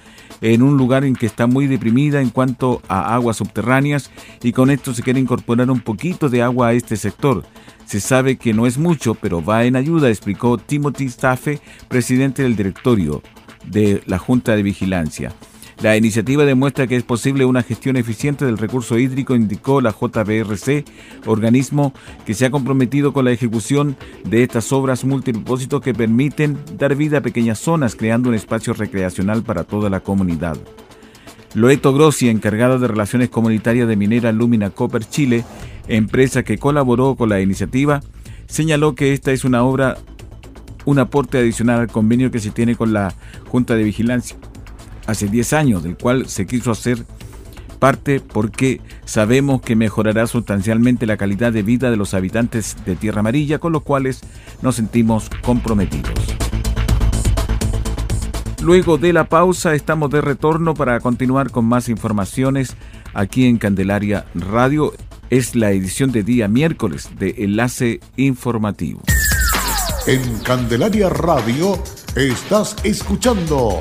en 0.43 0.61
un 0.61 0.77
lugar 0.77 1.05
en 1.05 1.15
que 1.15 1.25
está 1.25 1.47
muy 1.47 1.69
deprimida 1.69 2.21
en 2.21 2.29
cuanto 2.29 2.83
a 2.87 3.15
aguas 3.15 3.39
subterráneas 3.39 4.11
y 4.43 4.53
con 4.53 4.71
esto 4.71 4.93
se 4.93 5.03
quiere 5.03 5.21
incorporar 5.21 5.71
un 5.71 5.81
poquito 5.81 6.29
de 6.29 6.43
agua 6.43 6.69
a 6.69 6.73
este 6.73 6.97
sector. 6.97 7.45
Se 7.87 7.99
sabe 7.99 8.37
que 8.37 8.53
no 8.53 8.67
es 8.67 8.77
mucho, 8.77 9.15
pero 9.15 9.43
va 9.43 9.65
en 9.65 9.77
ayuda, 9.77 10.11
explicó 10.11 10.59
Timothy 10.59 11.07
Staffe, 11.07 11.61
presidente 11.89 12.43
del 12.43 12.57
directorio 12.57 13.23
de 13.65 14.03
la 14.05 14.19
Junta 14.19 14.55
de 14.55 14.65
Vigilancia. 14.65 15.33
La 15.81 15.97
iniciativa 15.97 16.45
demuestra 16.45 16.87
que 16.87 16.97
es 16.97 17.03
posible 17.03 17.45
una 17.45 17.63
gestión 17.63 17.97
eficiente 17.97 18.45
del 18.45 18.59
recurso 18.59 18.99
hídrico, 18.99 19.35
indicó 19.35 19.81
la 19.81 19.91
JBRC, 19.91 20.85
organismo 21.27 21.93
que 22.25 22.35
se 22.35 22.47
ha 22.47 22.51
comprometido 22.51 23.13
con 23.13 23.25
la 23.25 23.33
ejecución 23.33 23.97
de 24.25 24.43
estas 24.43 24.71
obras 24.73 25.05
multipropósitos 25.05 25.81
que 25.81 25.95
permiten 25.95 26.59
dar 26.79 26.95
vida 26.95 27.19
a 27.19 27.23
pequeñas 27.23 27.59
zonas, 27.59 27.97
creando 27.97 28.29
un 28.29 28.35
espacio 28.35 28.75
recreacional 28.75 29.43
para 29.43 29.65
toda 29.65 29.91
la 29.91 30.01
comunidad. 30.01 30.57
Loeto 31.55 31.93
Grossi, 31.93 32.29
encargada 32.29 32.79
de 32.79 32.89
Relaciones 32.89 33.29
Comunitarias 33.29 33.89
de 33.89 33.97
Minera 33.97 34.33
Lumina 34.33 34.71
Copper 34.71 35.05
Chile, 35.05 35.45
empresa 35.89 36.45
que 36.45 36.59
colaboró 36.59 37.17
con 37.17 37.29
la 37.29 37.41
iniciativa, 37.41 38.01
señaló 38.47 38.95
que 38.95 39.13
esta 39.13 39.33
es 39.33 39.45
una 39.45 39.65
obra, 39.65 39.99
un 40.85 40.99
aporte 40.99 41.39
adicional 41.39 41.81
al 41.81 41.89
convenio 41.89 42.31
que 42.31 42.39
se 42.39 42.51
tiene 42.51 42.77
con 42.77 42.93
la 42.93 43.13
Junta 43.49 43.75
de 43.75 43.83
Vigilancia 43.83 44.37
hace 45.07 45.29
10 45.29 45.53
años, 45.53 45.83
del 45.83 45.97
cual 45.97 46.29
se 46.29 46.47
quiso 46.47 46.71
hacer 46.71 47.05
parte 47.79 48.21
porque 48.21 48.81
sabemos 49.05 49.61
que 49.61 49.75
mejorará 49.75 50.29
sustancialmente 50.29 51.05
la 51.05 51.17
calidad 51.17 51.53
de 51.53 51.65
vida 51.65 51.91
de 51.91 51.97
los 51.97 52.15
habitantes 52.15 52.77
de 52.87 52.95
Tierra 52.95 53.21
Amarilla, 53.21 53.59
con 53.59 53.73
los 53.73 53.83
cuales 53.83 54.21
nos 54.63 54.77
sentimos 54.77 55.29
comprometidos. 55.43 56.15
Luego 58.63 58.99
de 58.99 59.13
la 59.13 59.25
pausa 59.25 59.75
estamos 59.75 60.11
de 60.11 60.21
retorno 60.21 60.75
para 60.75 61.01
continuar 61.01 61.51
con 61.51 61.65
más 61.65 61.89
informaciones 61.89 62.77
aquí 63.13 63.47
en 63.47 63.59
Candelaria 63.59 64.27
Radio. 64.37 64.93
Es 65.31 65.57
la 65.57 65.73
edición 65.73 66.13
de 66.13 66.23
día 66.23 66.47
miércoles 66.47 67.11
de 67.19 67.35
Enlace 67.39 67.99
Informativo. 68.17 69.03
En 70.07 70.39
Candelaria 70.45 71.09
Radio 71.09 71.83
estás 72.15 72.77
escuchando 72.85 73.81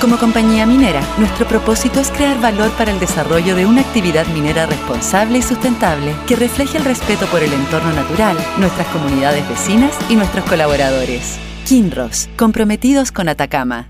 Como 0.00 0.18
compañía 0.18 0.66
minera, 0.66 1.00
nuestro 1.18 1.46
propósito 1.46 2.00
es 2.00 2.10
crear 2.10 2.40
valor 2.40 2.70
para 2.72 2.90
el 2.90 3.00
desarrollo 3.00 3.56
de 3.56 3.64
una 3.64 3.80
actividad 3.80 4.26
minera 4.28 4.66
responsable 4.66 5.38
y 5.38 5.42
sustentable 5.42 6.14
que 6.26 6.36
refleje 6.36 6.78
el 6.78 6.84
respeto 6.84 7.26
por 7.26 7.42
el 7.42 7.52
entorno 7.52 7.92
natural, 7.92 8.36
nuestras 8.58 8.86
comunidades 8.88 9.48
vecinas 9.48 9.96
y 10.10 10.16
nuestros 10.16 10.44
colaboradores. 10.44 11.38
Kinross, 11.66 12.28
comprometidos 12.36 13.12
con 13.12 13.28
Atacama. 13.28 13.88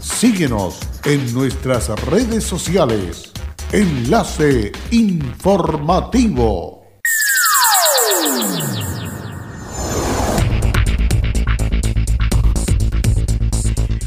Síguenos 0.00 0.78
en 1.04 1.32
nuestras 1.32 1.88
redes 2.04 2.44
sociales. 2.44 3.32
Enlace 3.72 4.70
informativo. 4.90 6.79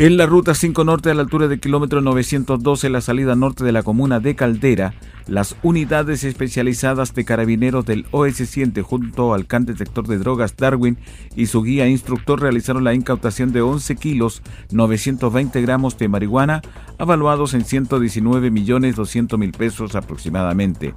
En 0.03 0.17
la 0.17 0.25
ruta 0.25 0.53
5 0.53 0.83
norte 0.83 1.09
a 1.11 1.13
la 1.13 1.21
altura 1.21 1.47
del 1.47 1.61
kilómetro 1.61 2.01
912, 2.01 2.89
la 2.89 2.99
salida 2.99 3.37
norte 3.37 3.63
de 3.63 3.71
la 3.71 3.83
comuna 3.83 4.19
de 4.19 4.35
Caldera, 4.35 4.95
las 5.27 5.55
unidades 5.63 6.25
especializadas 6.25 7.15
de 7.15 7.23
carabineros 7.23 7.85
del 7.85 8.05
OS-100 8.11 8.81
junto 8.81 9.33
al 9.33 9.47
can 9.47 9.63
detector 9.63 10.05
de 10.05 10.17
drogas 10.17 10.57
Darwin 10.57 10.97
y 11.37 11.45
su 11.45 11.63
guía 11.63 11.87
instructor 11.87 12.41
realizaron 12.41 12.83
la 12.83 12.93
incautación 12.93 13.53
de 13.53 13.61
11 13.61 13.95
kilos 13.95 14.41
920 14.71 15.61
gramos 15.61 15.97
de 15.97 16.09
marihuana, 16.09 16.61
avaluados 16.97 17.53
en 17.53 17.63
119 17.63 18.51
millones 18.51 18.97
200 18.97 19.39
mil 19.39 19.53
pesos 19.53 19.95
aproximadamente. 19.95 20.95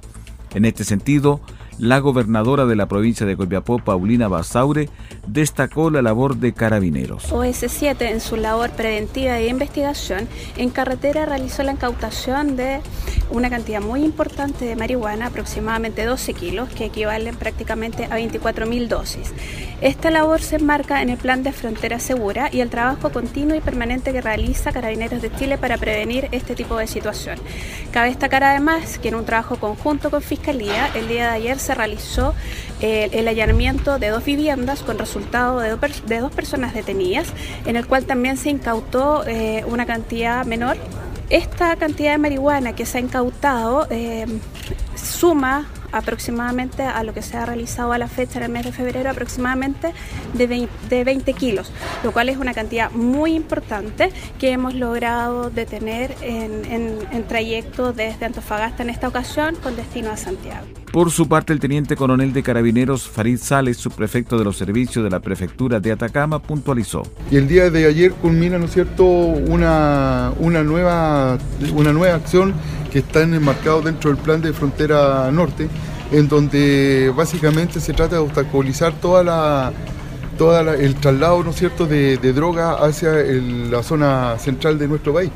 En 0.53 0.65
este 0.65 0.83
sentido, 0.83 1.39
la 1.79 1.99
gobernadora 1.99 2.65
de 2.65 2.75
la 2.75 2.87
provincia 2.87 3.25
de 3.25 3.37
Copiapó, 3.37 3.79
Paulina 3.79 4.27
Basaure, 4.27 4.89
destacó 5.27 5.89
la 5.89 6.01
labor 6.01 6.37
de 6.37 6.53
carabineros. 6.53 7.31
OS7 7.31 8.01
en 8.01 8.19
su 8.19 8.35
labor 8.35 8.71
preventiva 8.71 9.33
de 9.33 9.47
investigación 9.47 10.27
en 10.57 10.69
carretera 10.69 11.25
realizó 11.25 11.63
la 11.63 11.73
incautación 11.73 12.55
de 12.55 12.81
una 13.29 13.49
cantidad 13.49 13.81
muy 13.81 14.03
importante 14.03 14.65
de 14.65 14.75
marihuana, 14.75 15.27
aproximadamente 15.27 16.05
12 16.05 16.33
kilos, 16.33 16.69
que 16.69 16.85
equivalen 16.85 17.35
prácticamente 17.35 18.05
a 18.05 18.17
24.000 18.17 18.87
dosis. 18.87 19.33
Esta 19.81 20.09
labor 20.09 20.41
se 20.41 20.55
enmarca 20.55 21.01
en 21.03 21.09
el 21.09 21.17
plan 21.17 21.43
de 21.43 21.51
frontera 21.51 21.99
segura 21.99 22.49
y 22.51 22.61
el 22.61 22.69
trabajo 22.69 23.11
continuo 23.11 23.55
y 23.55 23.61
permanente 23.61 24.11
que 24.11 24.21
realiza 24.21 24.71
Carabineros 24.71 25.21
de 25.21 25.31
Chile 25.35 25.57
para 25.57 25.77
prevenir 25.77 26.29
este 26.31 26.55
tipo 26.55 26.77
de 26.77 26.87
situación. 26.87 27.37
Cabe 27.91 28.07
destacar 28.07 28.43
además 28.43 28.97
que 28.97 29.09
en 29.09 29.15
un 29.15 29.25
trabajo 29.25 29.57
conjunto 29.57 30.09
con 30.09 30.21
Fiscalía, 30.21 30.89
el 30.95 31.07
día 31.07 31.29
de 31.29 31.35
ayer 31.35 31.59
se 31.67 31.75
realizó 31.75 32.33
eh, 32.81 33.09
el 33.11 33.27
allanamiento 33.27 33.99
de 33.99 34.09
dos 34.09 34.23
viviendas 34.23 34.81
con 34.83 34.97
resultado 34.97 35.59
de, 35.59 35.69
do 35.69 35.77
de, 36.07 36.19
dos 36.19 36.31
personas 36.31 36.73
detenidas, 36.73 37.27
en 37.65 37.75
el 37.75 37.85
cual 37.85 38.05
también 38.05 38.37
se 38.37 38.49
incautó 38.49 39.25
eh, 39.27 39.63
una 39.67 39.85
cantidad 39.85 40.45
menor. 40.45 40.77
Esta 41.29 41.75
cantidad 41.75 42.13
de 42.13 42.19
marihuana 42.19 42.73
que 42.73 42.85
se 42.85 42.99
ha 42.99 43.01
incautado 43.01 43.85
eh, 43.89 44.25
suma 44.95 45.67
aproximadamente 45.91 46.83
a 46.83 47.03
lo 47.03 47.13
que 47.13 47.21
se 47.21 47.37
ha 47.37 47.45
realizado 47.45 47.93
a 47.93 47.97
la 47.97 48.07
fecha 48.07 48.39
en 48.39 48.45
el 48.45 48.51
mes 48.51 48.65
de 48.65 48.71
febrero, 48.71 49.09
aproximadamente 49.09 49.93
de 50.33 50.47
20, 50.47 50.73
de 50.89 51.03
20 51.03 51.33
kilos, 51.33 51.71
lo 52.03 52.11
cual 52.11 52.29
es 52.29 52.37
una 52.37 52.53
cantidad 52.53 52.91
muy 52.91 53.33
importante 53.33 54.11
que 54.39 54.51
hemos 54.51 54.73
logrado 54.73 55.49
detener 55.49 56.15
en, 56.21 56.65
en, 56.65 56.97
en 57.11 57.27
trayecto 57.27 57.93
desde 57.93 58.25
Antofagasta 58.25 58.83
en 58.83 58.89
esta 58.89 59.07
ocasión 59.07 59.55
con 59.55 59.75
destino 59.75 60.11
a 60.11 60.17
Santiago. 60.17 60.65
Por 60.91 61.11
su 61.11 61.27
parte, 61.27 61.51
el 61.51 61.59
teniente 61.59 61.95
coronel 61.95 62.31
de 62.31 62.41
carabineros 62.41 63.09
Farid 63.09 63.37
Sales, 63.37 63.77
subprefecto 63.77 64.37
de 64.37 64.45
los 64.45 64.57
servicios 64.57 65.03
de 65.03 65.09
la 65.09 65.19
prefectura 65.19 65.79
de 65.79 65.91
Atacama, 65.91 66.41
puntualizó. 66.41 67.03
Y 67.29 67.35
el 67.35 67.47
día 67.47 67.69
de 67.69 67.85
ayer 67.85 68.13
culmina, 68.13 68.57
¿no 68.57 68.65
es 68.65 68.71
cierto?, 68.71 69.05
una, 69.05 70.31
una, 70.39 70.63
nueva, 70.63 71.37
una 71.75 71.91
nueva 71.91 72.15
acción 72.15 72.53
que 72.97 73.01
está 73.01 73.21
enmarcado 73.21 73.83
dentro 73.83 74.09
del 74.09 74.19
plan 74.19 74.41
de 74.41 74.53
frontera 74.53 75.29
norte, 75.31 75.69
en 76.11 76.27
donde 76.27 77.13
básicamente 77.15 77.79
se 77.79 77.93
trata 77.93 78.15
de 78.15 78.21
obstaculizar 78.21 78.93
toda 78.93 79.23
la 79.23 79.71
todo 80.35 80.59
el 80.73 80.95
traslado, 80.95 81.43
¿no 81.43 81.51
es 81.51 81.57
cierto?, 81.57 81.85
de, 81.85 82.17
de 82.17 82.33
droga 82.33 82.73
hacia 82.73 83.11
la 83.11 83.83
zona 83.83 84.37
central 84.39 84.79
de 84.79 84.87
nuestro 84.87 85.13
país 85.13 85.29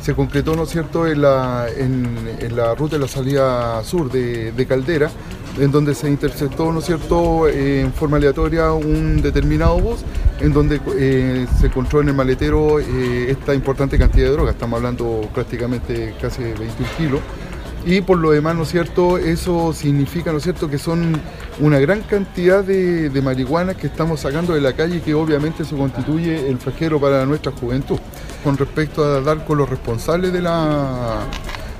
se 0.00 0.14
concretó, 0.14 0.54
¿no 0.54 0.64
es 0.64 0.70
cierto?, 0.70 1.06
en 1.06 1.22
la, 1.22 1.66
en, 1.74 2.56
la 2.56 2.74
ruta 2.74 2.96
de 2.96 3.00
la 3.00 3.08
salida 3.08 3.82
sur 3.84 4.10
de, 4.10 4.66
Caldera, 4.66 5.10
en 5.58 5.70
donde 5.70 5.94
se 5.94 6.08
interceptó, 6.08 6.72
¿no 6.72 6.80
es 6.80 6.86
cierto?, 6.86 7.48
en 7.48 7.92
forma 7.92 8.16
aleatoria 8.16 8.72
un 8.72 9.22
determinado 9.22 9.78
bus, 9.78 10.00
en 10.40 10.52
donde 10.52 10.80
eh, 10.96 11.46
se 11.60 11.66
encontró 11.66 12.00
en 12.00 12.08
el 12.08 12.14
maletero 12.14 12.80
eh, 12.80 13.30
esta 13.30 13.54
importante 13.54 13.98
cantidad 13.98 14.26
de 14.26 14.32
droga, 14.32 14.50
estamos 14.50 14.78
hablando 14.78 15.28
prácticamente 15.32 16.14
casi 16.20 16.42
21 16.42 16.68
kilos, 16.96 17.20
y 17.86 18.00
por 18.00 18.18
lo 18.18 18.30
demás, 18.30 18.56
¿no 18.56 18.62
es 18.62 18.70
cierto? 18.70 19.18
Eso 19.18 19.72
significa, 19.74 20.32
¿no 20.32 20.38
es 20.38 20.44
cierto?, 20.44 20.70
que 20.70 20.78
son 20.78 21.20
una 21.60 21.78
gran 21.78 22.00
cantidad 22.00 22.64
de, 22.64 23.10
de 23.10 23.22
marihuana 23.22 23.74
que 23.74 23.86
estamos 23.86 24.20
sacando 24.20 24.54
de 24.54 24.60
la 24.60 24.72
calle 24.72 24.96
y 24.96 25.00
que 25.00 25.14
obviamente 25.14 25.64
se 25.64 25.76
constituye 25.76 26.48
el 26.48 26.58
frasquero 26.58 26.98
para 26.98 27.26
nuestra 27.26 27.52
juventud. 27.52 27.98
Con 28.42 28.56
respecto 28.56 29.04
a 29.04 29.20
dar 29.20 29.44
con 29.44 29.58
los 29.58 29.68
responsables 29.68 30.32
de 30.32 30.40
la 30.40 31.20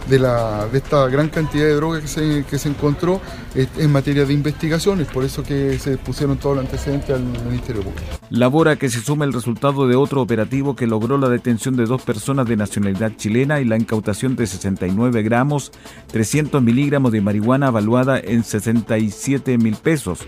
de, 0.09 0.19
la, 0.19 0.67
de 0.69 0.79
esta 0.79 1.09
gran 1.09 1.29
cantidad 1.29 1.65
de 1.65 1.75
drogas 1.75 2.03
que 2.03 2.09
se, 2.09 2.45
que 2.49 2.59
se 2.59 2.69
encontró 2.69 3.21
en 3.55 3.93
materia 3.93 4.25
de 4.25 4.33
investigaciones, 4.33 5.07
por 5.09 5.25
eso 5.25 5.43
que 5.43 5.79
se 5.79 5.97
pusieron 5.97 6.37
todos 6.37 6.57
los 6.57 6.65
antecedentes 6.65 7.11
al 7.11 7.23
Ministerio 7.23 7.83
Público. 7.83 8.03
Labora 8.31 8.77
que 8.77 8.89
se 8.89 9.01
suma 9.01 9.25
el 9.25 9.33
resultado 9.33 9.87
de 9.87 9.97
otro 9.97 10.21
operativo 10.21 10.75
que 10.75 10.87
logró 10.87 11.19
la 11.19 11.29
detención 11.29 11.77
de 11.77 11.85
dos 11.85 12.03
personas 12.03 12.47
de 12.47 12.57
nacionalidad 12.57 13.13
chilena 13.17 13.61
y 13.61 13.65
la 13.65 13.77
incautación 13.77 14.37
de 14.37 14.47
69 14.47 15.23
gramos, 15.23 15.73
300 16.09 16.63
miligramos 16.63 17.13
de 17.13 17.21
marihuana 17.21 17.69
evaluada 17.69 18.19
en 18.19 18.45
67 18.45 19.59
mil 19.59 19.77
pesos, 19.77 20.21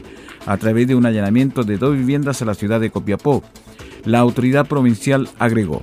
a 0.47 0.57
través 0.57 0.87
de 0.87 0.95
un 0.95 1.07
allanamiento 1.07 1.65
de 1.65 1.79
dos 1.79 1.95
viviendas 1.95 2.43
a 2.43 2.45
la 2.45 2.55
ciudad 2.55 2.81
de 2.81 2.91
Copiapó. 2.91 3.43
La 4.07 4.21
autoridad 4.21 4.67
provincial 4.67 5.29
agregó. 5.41 5.83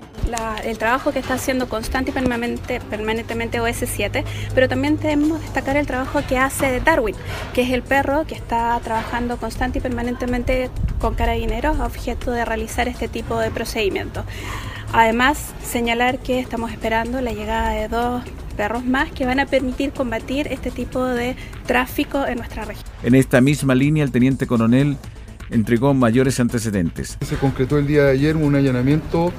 el 0.63 0.77
trabajo 0.77 1.11
que 1.11 1.19
está 1.19 1.33
haciendo 1.33 1.67
constante 1.67 2.11
y 2.11 2.13
permanente, 2.13 2.79
permanentemente 2.89 3.59
OS7, 3.59 4.23
pero 4.55 4.69
también 4.69 4.97
debemos 4.97 5.41
destacar 5.41 5.75
el 5.75 5.85
trabajo 5.85 6.21
que 6.27 6.37
hace 6.37 6.79
Darwin, 6.79 7.15
que 7.53 7.63
es 7.63 7.71
el 7.71 7.83
perro 7.83 8.25
que 8.25 8.33
está 8.33 8.79
trabajando 8.81 9.35
constante 9.35 9.79
y 9.79 9.81
permanentemente 9.81 10.69
con 10.99 11.15
carabineros 11.15 11.81
a 11.81 11.85
objeto 11.85 12.31
de 12.31 12.45
realizar 12.45 12.87
este 12.87 13.09
tipo 13.09 13.37
de 13.37 13.51
procedimientos. 13.51 14.25
Además, 14.93 15.53
señalar 15.61 16.19
que 16.19 16.39
estamos 16.39 16.71
esperando 16.71 17.19
la 17.19 17.33
llegada 17.33 17.71
de 17.71 17.89
dos 17.89 18.23
perros 18.55 18.85
más 18.85 19.11
que 19.11 19.25
van 19.25 19.39
a 19.41 19.47
permitir 19.47 19.91
combatir 19.91 20.47
este 20.47 20.71
tipo 20.71 21.03
de 21.03 21.35
tráfico 21.65 22.25
en 22.25 22.37
nuestra 22.37 22.63
región. 22.63 22.85
En 23.03 23.15
esta 23.15 23.41
misma 23.41 23.75
línea, 23.75 24.03
el 24.03 24.11
teniente 24.11 24.47
coronel 24.47 24.97
entregó 25.49 25.93
mayores 25.93 26.39
antecedentes. 26.39 27.17
Se 27.21 27.35
concretó 27.35 27.77
el 27.77 27.87
día 27.87 28.05
de 28.05 28.11
ayer 28.11 28.35
un 28.35 28.55
allanamiento 28.55 29.31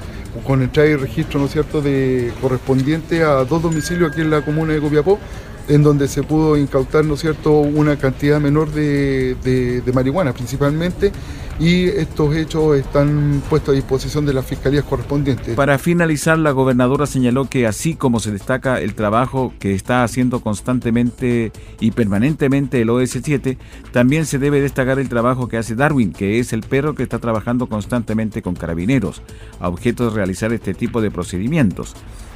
con 0.45 0.61
entrada 0.61 0.89
y 0.89 0.95
registro, 0.95 1.39
¿no 1.39 1.45
es 1.45 1.53
cierto?, 1.53 1.81
de 1.81 2.31
correspondiente 2.41 3.23
a 3.23 3.43
dos 3.45 3.61
domicilios 3.61 4.11
aquí 4.11 4.21
en 4.21 4.29
la 4.29 4.43
comuna 4.43 4.73
de 4.73 4.81
Copiapó, 4.81 5.19
en 5.67 5.83
donde 5.83 6.07
se 6.07 6.23
pudo 6.23 6.57
incautar, 6.57 7.05
¿no 7.05 7.15
es 7.15 7.21
cierto?, 7.21 7.59
una 7.59 7.97
cantidad 7.97 8.39
menor 8.39 8.71
de, 8.71 9.35
de 9.43 9.93
marihuana 9.93 10.33
principalmente 10.33 11.11
y 11.59 11.85
estos 11.85 12.35
hechos 12.35 12.77
están 12.77 13.41
puestos 13.49 13.73
a 13.73 13.75
disposición 13.75 14.25
de 14.25 14.33
las 14.33 14.45
fiscalías 14.45 14.83
correspondientes. 14.83 15.55
Para 15.55 15.77
finalizar, 15.77 16.37
la 16.37 16.51
gobernadora 16.51 17.05
señaló 17.05 17.45
que 17.45 17.65
así 17.65 17.95
como 17.95 18.19
se 18.19 18.31
destaca 18.31 18.81
el 18.81 18.93
trabajo 18.93 19.53
que 19.59 19.73
está 19.73 20.03
haciendo 20.03 20.41
constantemente 20.41 21.51
y 21.79 21.91
permanentemente 21.91 22.81
el 22.81 22.89
OS7, 22.89 23.57
también 23.91 24.25
se 24.25 24.37
debe 24.37 24.59
destacar 24.59 24.99
el 24.99 25.07
trabajo 25.07 25.47
que 25.47 25.57
hace 25.57 25.75
Darwin, 25.75 26.11
que 26.11 26.39
es 26.39 26.51
el 26.51 26.61
perro 26.61 26.93
que 26.93 27.03
está 27.03 27.19
trabajando 27.19 27.67
constantemente 27.67 28.41
con 28.41 28.55
carabineros, 28.55 29.21
a 29.59 29.69
objeto 29.69 30.09
de 30.09 30.15
realizar 30.15 30.51
este 30.51 30.73
tipo 30.73 31.01
de 31.01 31.11
procedimientos. 31.11 31.95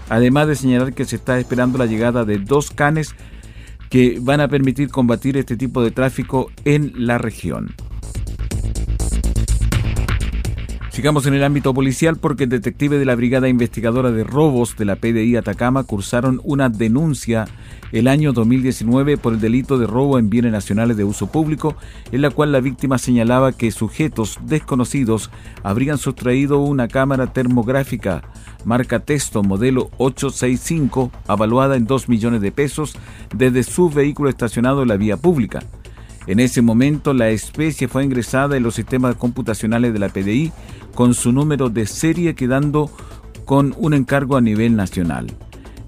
Además 0.10 0.48
de 0.48 0.56
señalar 0.56 0.94
que 0.94 1.06
se 1.06 1.16
está 1.16 1.40
esperando 1.40 1.78
la 1.78 1.86
llegada 1.86 2.26
de 2.26 2.40
dos 2.40 2.72
canes 2.72 3.16
que 3.90 4.20
van 4.22 4.42
a 4.42 4.48
permitir 4.48 4.90
combatir 4.90 5.38
este 5.38 5.58
tipo 5.58 5.84
de 5.84 5.92
tráfico 5.92 6.52
en 6.66 6.94
la 6.96 7.18
región. 7.18 7.76
Sigamos 11.00 11.26
en 11.28 11.34
el 11.34 11.46
ámbito 11.46 11.74
policial 11.74 12.18
porque 12.18 12.44
el 12.44 12.50
detective 12.50 13.00
de 13.00 13.06
la 13.06 13.16
Brigada 13.16 13.48
Investigadora 13.48 14.12
de 14.12 14.26
Robos 14.26 14.76
de 14.76 14.84
la 14.84 14.98
PDI 14.98 15.38
Atacama 15.38 15.86
cursaron 15.86 16.42
una 16.44 16.68
denuncia 16.68 17.48
el 17.94 18.10
año 18.10 18.34
2019 18.34 19.18
por 19.18 19.34
el 19.34 19.40
delito 19.40 19.78
de 19.78 19.88
robo 19.88 20.20
en 20.20 20.30
bienes 20.30 20.52
nacionales 20.52 20.98
de 20.98 21.06
uso 21.06 21.32
público, 21.32 21.78
en 22.12 22.22
la 22.22 22.32
cual 22.32 22.52
la 22.52 22.60
víctima 22.60 22.98
señalaba 22.98 23.54
que 23.54 23.72
sujetos 23.72 24.40
desconocidos 24.44 25.32
habrían 25.64 25.98
sustraído 25.98 26.60
una 26.60 26.90
cámara 26.90 27.32
termográfica 27.32 28.24
marca 28.66 29.00
texto 29.00 29.44
modelo 29.44 29.90
865 29.98 31.12
avaluada 31.28 31.76
en 31.76 31.86
2 31.86 32.10
millones 32.10 32.42
de 32.42 32.52
pesos 32.52 32.96
desde 33.36 33.64
su 33.64 33.90
vehículo 33.90 34.30
estacionado 34.30 34.82
en 34.82 34.90
la 34.90 34.98
vía 34.98 35.18
pública. 35.18 35.60
En 36.28 36.40
ese 36.40 36.62
momento 36.62 37.14
la 37.14 37.30
especie 37.30 37.88
fue 37.88 38.04
ingresada 38.04 38.58
en 38.58 38.64
los 38.64 38.76
sistemas 38.76 39.16
computacionales 39.16 39.94
de 39.94 40.00
la 40.00 40.10
PDI 40.10 40.52
con 40.94 41.14
su 41.14 41.32
número 41.32 41.70
de 41.70 41.86
serie 41.88 42.36
quedando 42.36 42.92
con 43.46 43.74
un 43.78 43.94
encargo 43.94 44.38
a 44.38 44.42
nivel 44.42 44.76
nacional. 44.76 45.28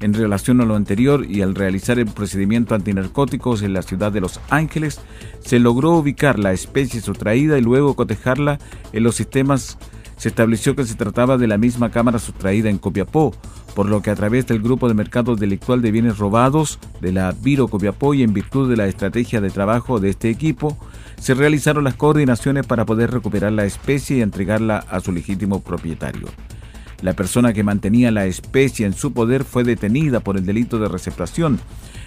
En 0.02 0.16
relación 0.16 0.60
a 0.62 0.66
lo 0.66 0.76
anterior 0.76 1.28
y 1.30 1.44
al 1.44 1.54
realizar 1.54 2.00
el 2.00 2.08
procedimiento 2.08 2.74
antinarcóticos 2.74 3.62
en 3.62 3.74
la 3.74 3.84
ciudad 3.84 4.12
de 4.12 4.20
Los 4.20 4.40
Ángeles, 4.50 5.00
se 5.42 5.60
logró 5.60 5.92
ubicar 5.92 6.40
la 6.40 6.54
especie 6.54 7.02
sustraída 7.02 7.60
y 7.60 7.62
luego 7.62 7.96
cotejarla 7.96 8.58
en 8.94 9.04
los 9.04 9.16
sistemas. 9.16 9.78
Se 10.22 10.30
estableció 10.30 10.76
que 10.76 10.86
se 10.86 10.94
trataba 10.94 11.40
de 11.40 11.48
la 11.48 11.58
misma 11.58 11.90
cámara 11.90 12.20
sustraída 12.20 12.70
en 12.70 12.78
Copiapó, 12.78 13.34
por 13.74 13.90
lo 13.90 14.04
que 14.04 14.12
a 14.12 14.16
través 14.16 14.46
del 14.46 14.62
grupo 14.62 14.88
de 14.88 14.94
mercado 14.94 15.36
delictual 15.36 15.82
de 15.82 15.90
bienes 15.90 16.20
robados 16.20 16.78
de 17.00 17.12
la 17.12 17.32
Viro 17.32 17.68
Copiapó 17.68 18.14
y 18.14 18.22
en 18.22 18.32
virtud 18.32 18.70
de 18.70 18.78
la 18.78 18.86
estrategia 18.86 19.42
de 19.42 19.50
trabajo 19.50 20.00
de 20.00 20.12
este 20.12 20.30
equipo, 20.30 20.78
se 21.20 21.34
realizaron 21.34 21.86
las 21.86 21.96
coordinaciones 21.96 22.68
para 22.68 22.86
poder 22.86 23.10
recuperar 23.10 23.52
la 23.54 23.66
especie 23.66 24.18
y 24.18 24.22
entregarla 24.22 24.86
a 24.92 25.00
su 25.00 25.12
legítimo 25.12 25.62
propietario. 25.62 26.28
La 27.02 27.14
persona 27.14 27.52
que 27.52 27.64
mantenía 27.64 28.12
la 28.12 28.28
especie 28.28 28.86
en 28.86 28.94
su 28.94 29.14
poder 29.14 29.44
fue 29.44 29.64
detenida 29.64 30.20
por 30.20 30.38
el 30.38 30.46
delito 30.46 30.78
de 30.78 30.88
receptación. 30.88 31.60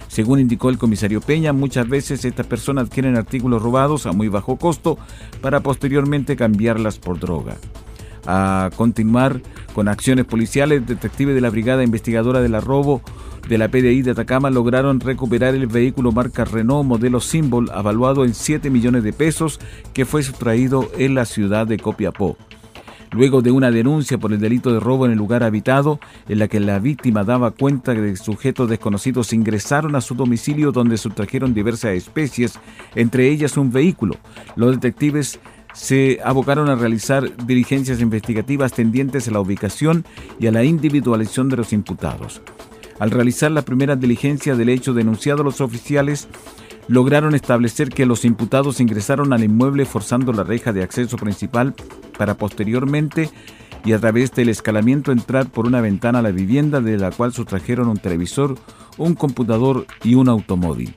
Según 0.07 0.39
indicó 0.39 0.69
el 0.69 0.77
comisario 0.77 1.19
Peña, 1.19 1.51
muchas 1.51 1.89
veces 1.89 2.23
estas 2.23 2.47
personas 2.47 2.85
adquieren 2.85 3.17
artículos 3.17 3.61
robados 3.61 4.05
a 4.05 4.13
muy 4.13 4.29
bajo 4.29 4.55
costo 4.55 4.97
para 5.41 5.59
posteriormente 5.59 6.37
cambiarlas 6.37 6.97
por 6.97 7.19
droga. 7.19 7.57
A 8.27 8.71
continuar 8.75 9.41
con 9.73 9.87
acciones 9.87 10.25
policiales, 10.25 10.85
detectives 10.87 11.35
de 11.35 11.41
la 11.41 11.49
Brigada 11.49 11.83
Investigadora 11.83 12.41
de 12.41 12.49
la 12.49 12.59
Robo 12.59 13.01
de 13.47 13.59
la 13.59 13.67
PDI 13.67 14.01
de 14.01 14.11
Atacama 14.11 14.49
lograron 14.49 14.99
recuperar 14.99 15.53
el 15.53 15.67
vehículo 15.67 16.11
marca 16.11 16.45
Renault 16.45 16.87
modelo 16.87 17.19
Symbol 17.19 17.69
avaluado 17.71 18.25
en 18.25 18.33
7 18.33 18.71
millones 18.71 19.03
de 19.03 19.13
pesos 19.13 19.59
que 19.93 20.05
fue 20.05 20.23
sustraído 20.23 20.89
en 20.97 21.13
la 21.13 21.25
ciudad 21.25 21.67
de 21.67 21.77
Copiapó. 21.77 22.37
Luego 23.11 23.41
de 23.41 23.51
una 23.51 23.71
denuncia 23.71 24.17
por 24.17 24.33
el 24.33 24.39
delito 24.39 24.73
de 24.73 24.79
robo 24.79 25.05
en 25.05 25.13
el 25.13 25.17
lugar 25.17 25.43
habitado, 25.43 25.99
en 26.27 26.39
la 26.39 26.47
que 26.47 26.59
la 26.59 26.79
víctima 26.79 27.23
daba 27.23 27.51
cuenta 27.51 27.93
de 27.93 28.17
sujetos 28.17 28.69
desconocidos 28.69 29.31
ingresaron 29.31 29.95
a 29.95 30.01
su 30.01 30.15
domicilio 30.15 30.71
donde 30.71 30.97
sustrajeron 30.97 31.53
diversas 31.53 31.91
especies, 31.91 32.59
entre 32.95 33.29
ellas 33.29 33.55
un 33.55 33.71
vehículo, 33.71 34.15
los 34.57 34.71
detectives 34.71 35.39
se 35.75 36.19
abocaron 36.23 36.69
a 36.69 36.75
realizar 36.75 37.35
diligencias 37.45 38.01
investigativas 38.01 38.73
tendientes 38.73 39.27
a 39.27 39.31
la 39.31 39.41
ubicación 39.41 40.05
y 40.39 40.47
a 40.47 40.51
la 40.51 40.63
individualización 40.63 41.49
de 41.49 41.57
los 41.57 41.73
imputados. 41.73 42.41
Al 42.97 43.11
realizar 43.11 43.51
la 43.51 43.63
primera 43.63 43.95
diligencia 43.95 44.55
del 44.55 44.69
hecho 44.69 44.93
denunciado, 44.93 45.43
los 45.43 45.59
oficiales 45.59 46.29
lograron 46.87 47.35
establecer 47.35 47.89
que 47.89 48.05
los 48.05 48.23
imputados 48.25 48.79
ingresaron 48.79 49.33
al 49.33 49.43
inmueble 49.43 49.85
forzando 49.85 50.31
la 50.31 50.43
reja 50.43 50.71
de 50.71 50.83
acceso 50.83 51.17
principal 51.17 51.73
para 52.17 52.35
posteriormente 52.35 53.29
y 53.83 53.91
a 53.91 53.99
través 53.99 54.31
del 54.31 54.49
escalamiento 54.49 55.11
entrar 55.11 55.47
por 55.49 55.67
una 55.67 55.81
ventana 55.81 56.19
a 56.19 56.21
la 56.21 56.31
vivienda 56.31 56.79
de 56.79 56.97
la 56.97 57.11
cual 57.11 57.33
sustrajeron 57.33 57.89
un 57.89 57.97
televisor, 57.97 58.57
un 58.97 59.13
computador 59.13 59.85
y 60.03 60.15
un 60.15 60.29
automóvil. 60.29 60.95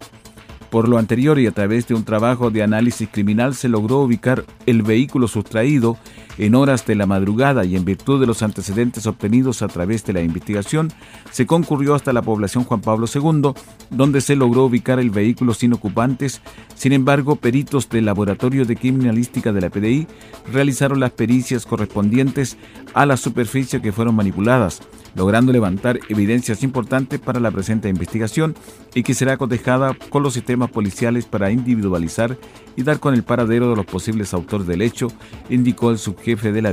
Por 0.70 0.88
lo 0.88 0.98
anterior 0.98 1.38
y 1.38 1.46
a 1.46 1.52
través 1.52 1.88
de 1.88 1.94
un 1.94 2.04
trabajo 2.04 2.50
de 2.50 2.62
análisis 2.62 3.08
criminal 3.10 3.54
se 3.54 3.68
logró 3.68 4.00
ubicar 4.00 4.44
el 4.66 4.82
vehículo 4.82 5.26
sustraído 5.26 5.96
en 6.38 6.54
horas 6.54 6.86
de 6.86 6.94
la 6.94 7.06
madrugada 7.06 7.64
y 7.64 7.74
en 7.74 7.84
virtud 7.84 8.20
de 8.20 8.26
los 8.26 8.42
antecedentes 8.42 9.06
obtenidos 9.06 9.62
a 9.62 9.68
través 9.68 10.04
de 10.04 10.12
la 10.12 10.22
investigación, 10.22 10.92
se 11.32 11.46
concurrió 11.46 11.94
hasta 11.94 12.12
la 12.12 12.22
población 12.22 12.64
Juan 12.64 12.80
Pablo 12.80 13.06
II, 13.12 13.52
donde 13.90 14.20
se 14.20 14.36
logró 14.36 14.66
ubicar 14.66 15.00
el 15.00 15.10
vehículo 15.10 15.52
sin 15.52 15.72
ocupantes. 15.72 16.40
Sin 16.76 16.92
embargo, 16.92 17.36
peritos 17.36 17.88
del 17.88 18.04
Laboratorio 18.04 18.64
de 18.64 18.76
Criminalística 18.76 19.52
de 19.52 19.60
la 19.60 19.70
PDI 19.70 20.06
realizaron 20.52 21.00
las 21.00 21.10
pericias 21.10 21.66
correspondientes 21.66 22.56
a 22.94 23.04
la 23.04 23.16
superficie 23.16 23.82
que 23.82 23.92
fueron 23.92 24.14
manipuladas 24.14 24.80
logrando 25.18 25.52
levantar 25.52 25.98
evidencias 26.08 26.62
importantes 26.62 27.18
para 27.18 27.40
la 27.40 27.50
presente 27.50 27.88
investigación 27.88 28.54
y 28.94 29.02
que 29.02 29.14
será 29.14 29.36
cotejada 29.36 29.94
con 30.08 30.22
los 30.22 30.34
sistemas 30.34 30.70
policiales 30.70 31.26
para 31.26 31.50
individualizar 31.50 32.38
y 32.76 32.84
dar 32.84 33.00
con 33.00 33.12
el 33.12 33.24
paradero 33.24 33.68
de 33.68 33.76
los 33.76 33.84
posibles 33.84 34.32
autores 34.32 34.66
del 34.66 34.80
hecho, 34.80 35.08
indicó 35.50 35.90
el 35.90 35.98
subjefe 35.98 36.52
de 36.52 36.62
la 36.62 36.72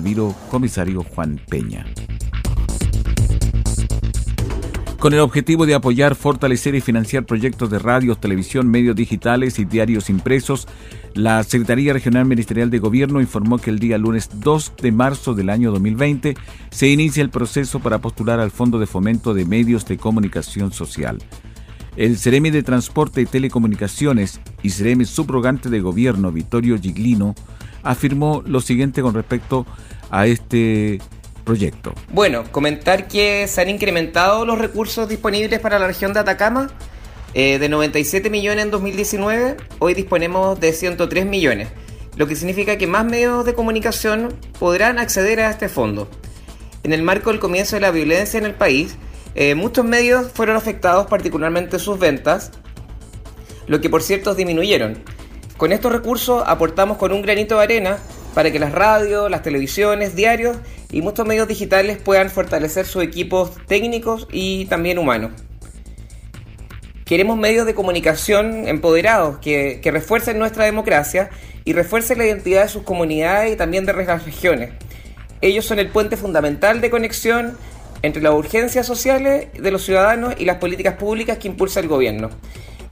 comisario 0.51 1.03
Juan 1.03 1.41
Peña. 1.49 1.85
Con 5.05 5.13
el 5.13 5.19
objetivo 5.19 5.67
de 5.67 5.75
apoyar, 5.75 6.15
fortalecer 6.15 6.73
y 6.73 6.81
financiar 6.81 7.27
proyectos 7.27 7.69
de 7.69 7.77
radio, 7.77 8.15
televisión, 8.15 8.67
medios 8.67 8.95
digitales 8.95 9.59
y 9.59 9.65
diarios 9.65 10.09
impresos, 10.09 10.67
la 11.13 11.43
Secretaría 11.43 11.93
Regional 11.93 12.25
Ministerial 12.25 12.71
de 12.71 12.79
Gobierno 12.79 13.21
informó 13.21 13.59
que 13.59 13.69
el 13.69 13.77
día 13.77 13.99
lunes 13.99 14.31
2 14.33 14.73
de 14.81 14.91
marzo 14.91 15.35
del 15.35 15.51
año 15.51 15.69
2020 15.69 16.35
se 16.71 16.87
inicia 16.87 17.21
el 17.21 17.29
proceso 17.29 17.79
para 17.81 17.99
postular 17.99 18.39
al 18.39 18.49
Fondo 18.49 18.79
de 18.79 18.87
Fomento 18.87 19.35
de 19.35 19.45
Medios 19.45 19.85
de 19.85 19.97
Comunicación 19.97 20.71
Social. 20.71 21.19
El 21.97 22.17
Ceremi 22.17 22.49
de 22.49 22.63
Transporte 22.63 23.21
y 23.21 23.27
Telecomunicaciones 23.27 24.41
y 24.63 24.71
Ceremi 24.71 25.05
subrogante 25.05 25.69
de 25.69 25.81
gobierno, 25.81 26.31
Vittorio 26.31 26.81
Giglino, 26.81 27.35
afirmó 27.83 28.41
lo 28.47 28.59
siguiente 28.59 29.03
con 29.03 29.13
respecto 29.13 29.67
a 30.09 30.25
este 30.25 30.99
proyecto. 31.45 31.93
Bueno, 32.11 32.43
comentar 32.51 33.07
que 33.07 33.47
se 33.47 33.61
han 33.61 33.69
incrementado 33.69 34.45
los 34.45 34.57
recursos 34.57 35.07
disponibles 35.07 35.59
para 35.61 35.79
la 35.79 35.87
región 35.87 36.11
de 36.11 36.19
Atacama. 36.19 36.69
Eh, 37.33 37.59
de 37.59 37.67
97 37.67 38.29
millones 38.29 38.63
en 38.63 38.71
2019, 38.71 39.57
hoy 39.79 39.93
disponemos 39.93 40.57
de 40.57 40.71
103 40.71 41.25
millones, 41.25 41.67
lo 42.15 42.27
que 42.27 42.35
significa 42.37 42.77
que 42.77 42.87
más 42.87 43.03
medios 43.03 43.43
de 43.45 43.53
comunicación 43.53 44.33
podrán 44.57 44.99
acceder 44.99 45.41
a 45.41 45.49
este 45.49 45.67
fondo. 45.67 46.09
En 46.83 46.93
el 46.93 47.03
marco 47.03 47.31
del 47.31 47.41
comienzo 47.41 47.75
de 47.75 47.81
la 47.81 47.91
violencia 47.91 48.37
en 48.37 48.45
el 48.45 48.53
país, 48.53 48.95
eh, 49.35 49.53
muchos 49.53 49.83
medios 49.83 50.31
fueron 50.31 50.55
afectados, 50.55 51.07
particularmente 51.07 51.77
sus 51.77 51.99
ventas, 51.99 52.51
lo 53.67 53.81
que 53.81 53.89
por 53.89 54.01
cierto 54.01 54.33
disminuyeron. 54.33 55.03
Con 55.57 55.73
estos 55.73 55.91
recursos 55.91 56.41
aportamos 56.47 56.97
con 56.97 57.11
un 57.11 57.21
granito 57.21 57.57
de 57.57 57.63
arena 57.63 57.97
para 58.35 58.51
que 58.51 58.59
las 58.59 58.73
radios, 58.73 59.31
las 59.31 59.41
televisiones, 59.41 60.13
diarios 60.13 60.57
y 60.91 61.01
muchos 61.01 61.25
medios 61.25 61.47
digitales 61.47 61.97
puedan 61.97 62.29
fortalecer 62.29 62.85
sus 62.85 63.01
equipos 63.01 63.51
técnicos 63.65 64.27
y 64.29 64.65
también 64.65 64.99
humanos. 64.99 65.31
Queremos 67.05 67.37
medios 67.37 67.65
de 67.65 67.73
comunicación 67.73 68.67
empoderados 68.67 69.37
que, 69.37 69.79
que 69.81 69.89
refuercen 69.89 70.37
nuestra 70.37 70.65
democracia 70.65 71.29
y 71.63 71.71
refuercen 71.71 72.17
la 72.17 72.25
identidad 72.25 72.63
de 72.63 72.69
sus 72.69 72.83
comunidades 72.83 73.53
y 73.53 73.55
también 73.55 73.85
de 73.85 73.93
las 73.93 74.25
regiones. 74.25 74.71
Ellos 75.39 75.65
son 75.65 75.79
el 75.79 75.87
puente 75.87 76.17
fundamental 76.17 76.81
de 76.81 76.89
conexión 76.89 77.57
entre 78.01 78.21
las 78.21 78.33
urgencias 78.33 78.85
sociales 78.85 79.47
de 79.53 79.71
los 79.71 79.83
ciudadanos 79.85 80.35
y 80.37 80.43
las 80.43 80.57
políticas 80.57 80.95
públicas 80.95 81.37
que 81.37 81.47
impulsa 81.47 81.79
el 81.79 81.87
gobierno. 81.87 82.31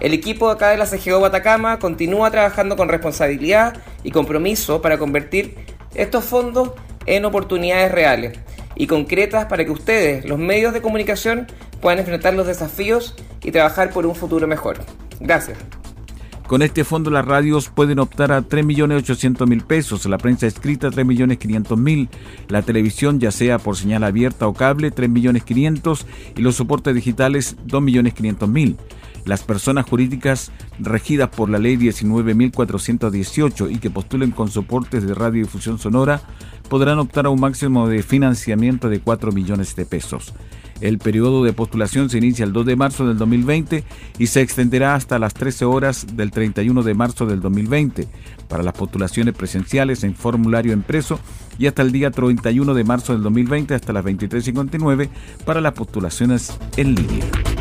El 0.04 0.13
equipo 0.13 0.50
acá 0.50 0.70
de 0.72 0.78
la 0.78 0.86
CGO 0.86 1.26
Atacama 1.26 1.80
continúa 1.80 2.30
trabajando 2.30 2.76
con 2.76 2.89
responsabilidad 2.89 3.78
y 4.04 4.12
compromiso 4.12 4.82
para 4.82 4.98
convertir 4.98 5.56
estos 5.96 6.26
fondos 6.26 6.72
en 7.06 7.24
oportunidades 7.24 7.89
reales 7.89 8.38
y 8.76 8.88
concretas 8.88 9.46
para 9.46 9.63
que 9.63 9.72
ustedes, 9.72 10.26
los 10.26 10.38
medios 10.38 10.74
de 10.74 10.82
comunicación, 10.82 11.48
puedan 11.82 12.00
enfrentar 12.00 12.34
los 12.34 12.46
desafíos 12.46 13.16
y 13.42 13.52
trabajar 13.52 13.92
por 13.92 14.06
un 14.06 14.13
futuro 14.13 14.46
mejor. 14.46 14.80
Gracias. 15.22 15.58
Con 16.48 16.62
este 16.62 16.84
fondo 16.84 17.10
las 17.10 17.24
radios 17.24 17.70
pueden 17.70 18.00
optar 18.00 18.34
a 18.34 18.42
3.800.000 18.42 19.66
pesos, 19.66 20.06
la 20.06 20.18
prensa 20.18 20.48
escrita 20.48 20.89
3.500.000, 20.89 22.10
la 22.50 22.62
televisión 22.62 23.22
ya 23.22 23.32
sea 23.32 23.58
por 23.58 23.78
señal 23.78 24.04
abierta 24.04 24.48
o 24.48 24.54
cable 24.54 24.94
3.500.000 24.94 26.06
y 26.36 26.42
los 26.42 26.56
soportes 26.56 26.94
digitales 26.94 27.56
2.500.000. 27.66 28.76
Las 29.25 29.43
personas 29.43 29.86
jurídicas 29.86 30.51
regidas 30.79 31.29
por 31.29 31.49
la 31.49 31.59
ley 31.59 31.77
19.418 31.77 33.71
y 33.71 33.77
que 33.77 33.89
postulen 33.89 34.31
con 34.31 34.49
soportes 34.49 35.05
de 35.07 35.13
radiodifusión 35.13 35.79
sonora 35.79 36.21
podrán 36.69 36.99
optar 36.99 37.25
a 37.25 37.29
un 37.29 37.39
máximo 37.39 37.88
de 37.88 38.03
financiamiento 38.03 38.89
de 38.89 38.99
4 38.99 39.31
millones 39.31 39.75
de 39.75 39.86
pesos. 39.86 40.33
El 40.81 40.97
periodo 40.97 41.43
de 41.45 41.53
postulación 41.53 42.09
se 42.09 42.17
inicia 42.17 42.43
el 42.43 42.51
2 42.51 42.65
de 42.65 42.75
marzo 42.75 43.07
del 43.07 43.17
2020 43.17 43.83
y 44.17 44.27
se 44.27 44.41
extenderá 44.41 44.95
hasta 44.95 45.19
las 45.19 45.33
13 45.33 45.63
horas 45.65 46.05
del 46.17 46.31
31 46.31 46.83
de 46.83 46.93
marzo 46.93 47.25
del 47.25 47.39
2020 47.39 48.07
para 48.49 48.63
las 48.63 48.73
postulaciones 48.73 49.33
presenciales 49.33 50.03
en 50.03 50.15
formulario 50.15 50.73
impreso 50.73 51.19
y 51.57 51.67
hasta 51.67 51.83
el 51.83 51.91
día 51.91 52.12
31 52.12 52.73
de 52.73 52.83
marzo 52.83 53.13
del 53.13 53.23
2020 53.23 53.75
hasta 53.75 53.93
las 53.93 54.03
23.59 54.03 55.09
para 55.45 55.62
las 55.62 55.73
postulaciones 55.73 56.57
en 56.75 56.95
línea. 56.95 57.53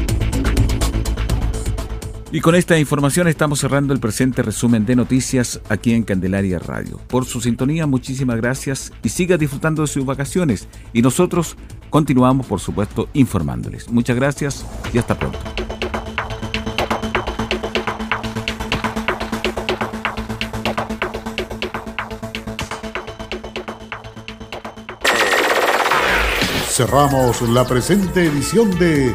Y 2.34 2.40
con 2.40 2.54
esta 2.54 2.78
información 2.78 3.28
estamos 3.28 3.60
cerrando 3.60 3.92
el 3.92 4.00
presente 4.00 4.40
resumen 4.40 4.86
de 4.86 4.96
noticias 4.96 5.60
aquí 5.68 5.92
en 5.92 6.02
Candelaria 6.02 6.58
Radio. 6.58 6.98
Por 7.08 7.26
su 7.26 7.42
sintonía, 7.42 7.86
muchísimas 7.86 8.38
gracias 8.38 8.90
y 9.02 9.10
siga 9.10 9.36
disfrutando 9.36 9.82
de 9.82 9.88
sus 9.88 10.06
vacaciones. 10.06 10.66
Y 10.94 11.02
nosotros 11.02 11.58
continuamos, 11.90 12.46
por 12.46 12.58
supuesto, 12.58 13.10
informándoles. 13.12 13.90
Muchas 13.90 14.16
gracias 14.16 14.64
y 14.94 14.96
hasta 14.96 15.14
pronto. 15.18 15.38
Cerramos 26.70 27.42
la 27.42 27.66
presente 27.66 28.24
edición 28.24 28.70
de 28.78 29.14